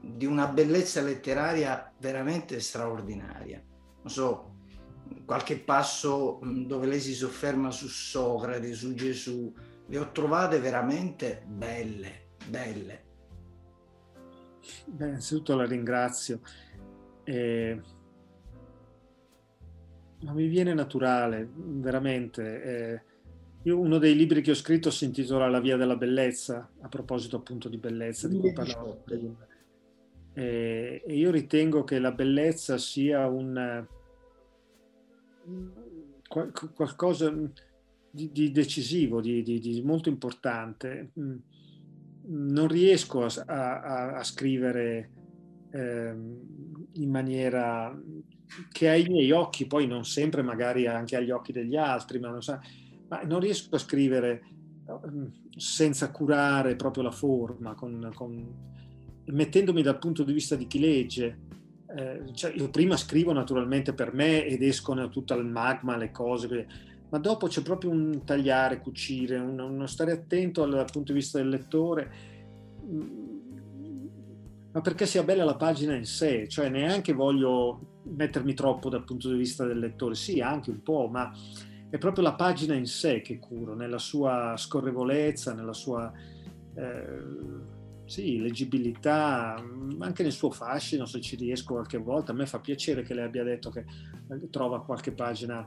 [0.00, 3.62] di una bellezza letteraria veramente straordinaria.
[4.00, 4.54] Non so,
[5.26, 9.52] qualche passo dove lei si sofferma su Socrate, su Gesù,
[9.88, 13.04] le ho trovate veramente belle, belle.
[14.86, 16.40] Beh, innanzitutto la ringrazio.
[17.24, 17.78] Eh,
[20.22, 22.62] ma mi viene naturale, veramente.
[22.62, 23.02] Eh,
[23.64, 27.36] io, uno dei libri che ho scritto si intitola La via della bellezza, a proposito
[27.36, 29.46] appunto di bellezza, di cui parlavo prima.
[30.32, 33.86] E, io ritengo che la bellezza sia un
[36.74, 37.32] qualcosa
[38.10, 41.10] di, di decisivo, di, di, di, molto importante.
[42.26, 45.10] Non riesco a, a, a scrivere
[45.70, 46.14] eh,
[46.92, 47.96] in maniera
[48.70, 52.42] che ai miei occhi, poi non sempre magari anche agli occhi degli altri, ma non
[52.42, 52.58] so,
[53.08, 54.42] ma non riesco a scrivere
[54.90, 55.26] mm,
[55.56, 58.72] senza curare proprio la forma, con, con,
[59.26, 61.38] mettendomi dal punto di vista di chi legge.
[61.96, 66.66] Eh, cioè io prima scrivo naturalmente per me ed escono tutto il magma, le cose,
[67.10, 71.18] ma dopo c'è proprio un tagliare, cucire, un, uno stare attento dal, dal punto di
[71.18, 72.12] vista del lettore,
[72.84, 73.24] mm,
[74.72, 79.30] ma perché sia bella la pagina in sé, cioè neanche voglio mettermi troppo dal punto
[79.30, 81.32] di vista del lettore, sì, anche un po', ma
[81.94, 86.12] è proprio la pagina in sé che curo, nella sua scorrevolezza, nella sua
[86.74, 87.18] eh,
[88.04, 89.54] sì, leggibilità,
[90.00, 92.32] anche nel suo fascino, se ci riesco qualche volta.
[92.32, 93.84] A me fa piacere che lei abbia detto che
[94.28, 95.64] eh, trova qualche pagina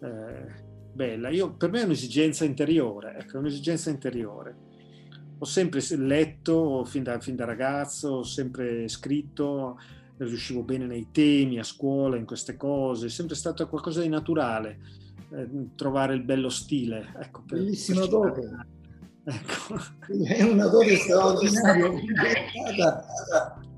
[0.00, 0.46] eh,
[0.92, 1.28] bella.
[1.28, 4.56] Io, per me è un'esigenza interiore, ecco, è un'esigenza interiore.
[5.38, 9.78] Ho sempre letto fin da, fin da ragazzo, ho sempre scritto,
[10.16, 14.98] riuscivo bene nei temi, a scuola, in queste cose, è sempre stato qualcosa di naturale
[15.32, 17.12] eh, trovare il bello stile.
[17.20, 18.48] Ecco, per, Bellissima dote.
[19.22, 19.78] Ecco.
[20.24, 21.90] È una dote straordinaria,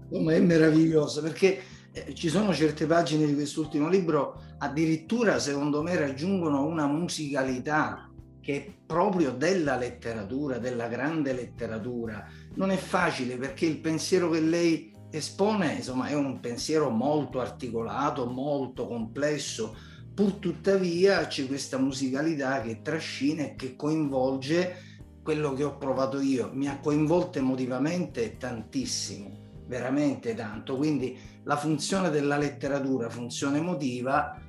[0.09, 6.65] è meravigliosa perché eh, ci sono certe pagine di quest'ultimo libro addirittura secondo me raggiungono
[6.65, 8.09] una musicalità
[8.41, 12.27] che è proprio della letteratura, della grande letteratura.
[12.55, 18.27] Non è facile perché il pensiero che lei espone insomma, è un pensiero molto articolato,
[18.27, 19.77] molto complesso,
[20.23, 26.49] Pur tuttavia c'è questa musicalità che trascina e che coinvolge quello che ho provato io.
[26.53, 30.77] Mi ha coinvolto emotivamente tantissimo, veramente tanto.
[30.77, 34.41] Quindi la funzione della letteratura, funzione emotiva,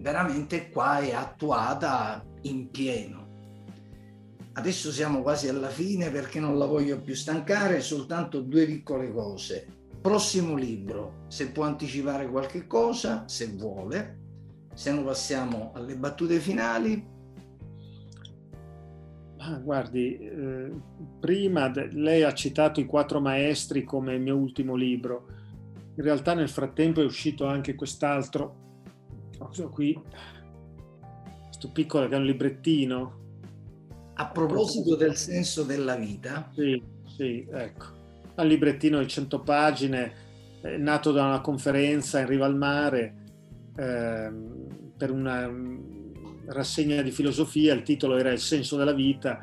[0.00, 3.28] veramente qua è attuata in pieno.
[4.54, 9.68] Adesso siamo quasi alla fine perché non la voglio più stancare, soltanto due piccole cose.
[10.00, 14.21] Prossimo libro, se può anticipare qualche cosa, se vuole
[14.74, 17.10] se no passiamo alle battute finali.
[19.38, 20.72] Ah, guardi, eh,
[21.18, 25.26] prima de- lei ha citato I quattro maestri come il mio ultimo libro.
[25.96, 28.54] In realtà nel frattempo è uscito anche quest'altro,
[29.36, 30.00] cosa qui,
[31.46, 33.20] questo piccolo che è un librettino.
[34.14, 36.50] A proposito del senso della vita.
[36.54, 36.80] Sì,
[37.16, 37.86] sì, ecco.
[38.36, 40.12] Un librettino di 100 pagine,
[40.62, 43.22] eh, nato da una conferenza in riva al mare
[43.76, 44.32] eh,
[45.02, 45.50] per una
[46.46, 49.40] rassegna di filosofia, il titolo era Il senso della vita,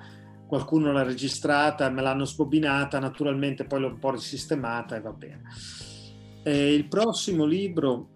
[0.47, 5.41] qualcuno l'ha registrata, me l'hanno sbobinata, naturalmente poi l'ho un po' risistemata e va bene.
[6.43, 8.11] E il prossimo libro,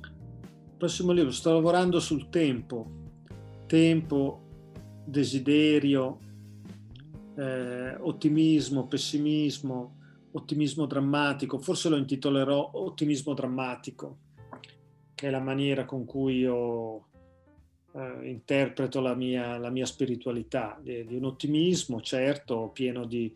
[0.00, 2.90] il prossimo libro, sto lavorando sul tempo,
[3.66, 4.42] tempo,
[5.04, 6.18] desiderio,
[7.36, 9.98] eh, ottimismo, pessimismo,
[10.32, 14.18] ottimismo drammatico, forse lo intitolerò ottimismo drammatico
[15.26, 17.08] è la maniera con cui io
[17.92, 23.32] eh, interpreto la mia, la mia spiritualità, di, di, un ottimismo certo, pieno di,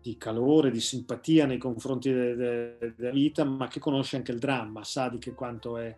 [0.00, 4.38] di, calore, di simpatia nei confronti de, de, della vita, ma che conosce anche il
[4.38, 5.96] dramma, sa di che quanto è.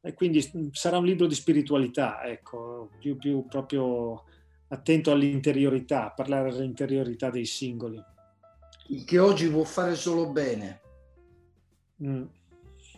[0.00, 4.24] E quindi mm, sarà un libro di spiritualità, ecco, più, più proprio
[4.68, 8.02] attento all'interiorità, parlare dell'interiorità dei singoli.
[8.88, 10.80] Il che oggi può fare solo bene.
[12.04, 12.24] Mm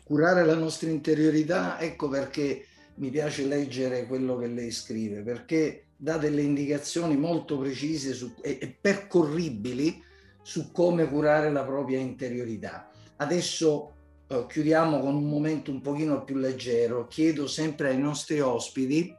[0.04, 6.18] curare la nostra interiorità, ecco perché mi piace leggere quello che lei scrive, perché dà
[6.18, 10.02] delle indicazioni molto precise su, e, e percorribili
[10.42, 12.90] su come curare la propria interiorità.
[13.16, 13.92] Adesso
[14.28, 17.06] eh, chiudiamo con un momento un pochino più leggero.
[17.06, 19.16] Chiedo sempre ai nostri ospiti,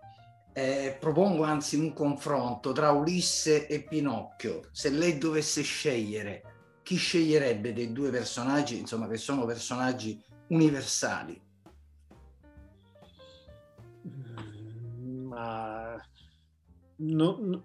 [0.53, 4.69] eh, propongo anzi un confronto tra Ulisse e Pinocchio.
[4.71, 6.43] Se lei dovesse scegliere,
[6.83, 11.41] chi sceglierebbe dei due personaggi, insomma, che sono personaggi universali?
[14.07, 16.01] Mm, ma
[16.97, 17.63] no,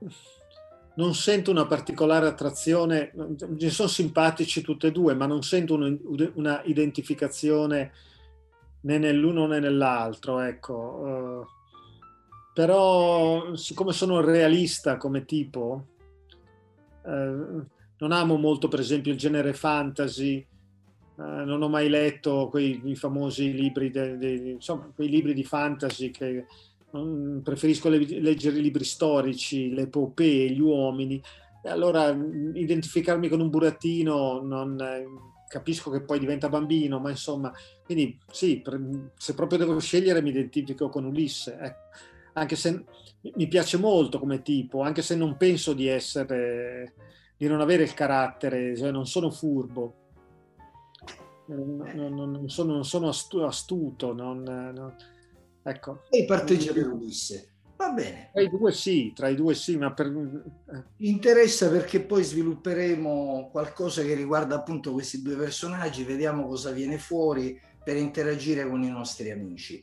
[0.95, 5.95] non sento una particolare attrazione, mi sono simpatici tutti e due, ma non sento una,
[6.35, 7.93] una identificazione
[8.83, 10.75] né nell'uno né nell'altro, ecco.
[10.75, 11.47] Uh,
[12.53, 15.87] però siccome sono realista come tipo,
[17.03, 17.65] uh,
[17.99, 20.47] non amo molto per esempio il genere fantasy,
[21.21, 26.11] eh, non ho mai letto quei famosi libri, de, de, insomma, quei libri di fantasy
[26.11, 26.47] che
[26.93, 31.23] um, preferisco le, leggere i libri storici, le epopee, gli uomini.
[31.63, 35.05] E allora identificarmi con un burattino non eh,
[35.47, 37.53] capisco che poi diventa bambino, ma insomma,
[37.85, 38.63] quindi sì,
[39.17, 41.83] se proprio devo scegliere mi identifico con Ulisse, ecco.
[42.33, 42.85] anche se
[43.35, 46.95] mi piace molto come tipo, anche se non penso di essere,
[47.37, 50.00] di non avere il carattere, cioè non sono furbo,
[51.55, 53.09] non, non, sono, non sono,
[53.47, 54.95] astuto, non, non,
[55.63, 56.03] ecco.
[56.11, 57.51] E parteggia per Ulisse.
[57.77, 58.29] Va bene.
[58.33, 60.07] Tra i due sì, tra i due sì, ma per...
[60.07, 61.07] Eh.
[61.07, 67.59] Interessa perché poi svilupperemo qualcosa che riguarda appunto questi due personaggi, vediamo cosa viene fuori
[67.83, 69.83] per interagire con i nostri amici.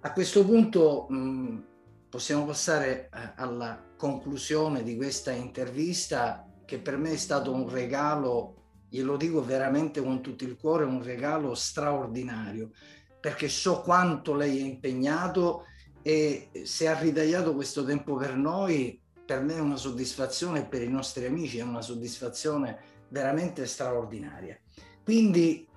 [0.00, 1.64] A questo punto mh,
[2.10, 8.59] possiamo passare eh, alla conclusione di questa intervista che per me è stato un regalo
[8.90, 12.72] glielo dico veramente con tutto il cuore, un regalo straordinario,
[13.20, 15.66] perché so quanto lei è impegnato
[16.02, 20.82] e se ha ritagliato questo tempo per noi, per me è una soddisfazione e per
[20.82, 22.78] i nostri amici è una soddisfazione
[23.08, 24.58] veramente straordinaria.
[25.04, 25.68] Quindi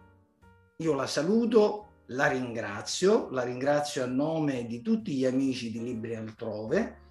[0.77, 6.15] io la saluto, la ringrazio, la ringrazio a nome di tutti gli amici di Libri
[6.15, 7.01] Altrove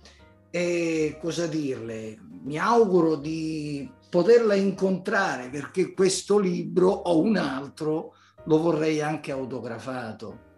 [0.55, 2.19] e cosa dirle?
[2.43, 10.51] Mi auguro di poterla incontrare perché questo libro o un altro lo vorrei anche autografato.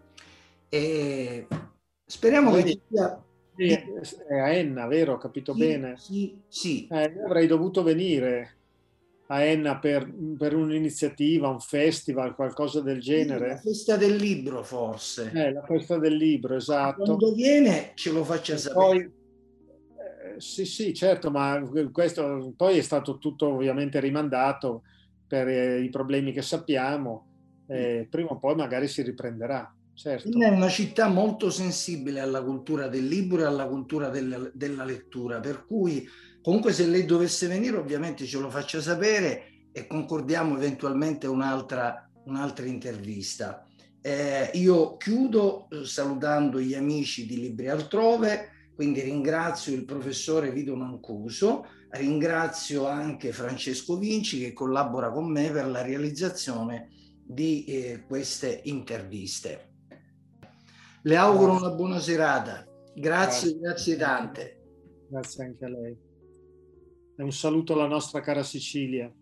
[0.69, 1.47] E
[2.05, 3.25] speriamo Poi, che sia...
[3.57, 5.13] È a Enna, vero?
[5.13, 5.95] Ho capito sì, bene?
[5.97, 6.89] Sì, sì.
[6.91, 8.57] Eh, avrei dovuto venire
[9.29, 13.49] a Enna per, per, un'iniziativa, un festival, qualcosa del genere.
[13.51, 15.31] La festa del libro, forse.
[15.33, 17.05] Eh, la festa del libro, esatto.
[17.05, 18.85] Quando viene ce lo faccia sapere.
[18.85, 19.13] Poi,
[20.39, 21.62] sì, sì, certo, ma
[21.93, 24.82] questo poi è stato tutto ovviamente rimandato
[25.26, 27.26] per eh, i problemi che sappiamo.
[27.66, 29.74] Eh, prima o poi magari si riprenderà.
[29.95, 30.28] Certo.
[30.28, 35.39] È una città molto sensibile alla cultura del libro e alla cultura della, della lettura,
[35.39, 36.07] per cui
[36.43, 42.66] comunque se lei dovesse venire ovviamente ce lo faccia sapere e concordiamo eventualmente un'altra, un'altra
[42.66, 43.66] intervista.
[44.01, 50.75] Eh, io chiudo eh, salutando gli amici di Libri Altrove, quindi ringrazio il professore Vito
[50.75, 56.91] Mancuso, ringrazio anche Francesco Vinci che collabora con me per la realizzazione
[57.25, 59.72] di eh, queste interviste.
[61.03, 62.66] Le auguro una buona serata.
[62.95, 64.62] Grazie, grazie tante.
[65.09, 65.97] Grazie anche a lei.
[67.16, 69.12] E un saluto alla nostra cara Sicilia.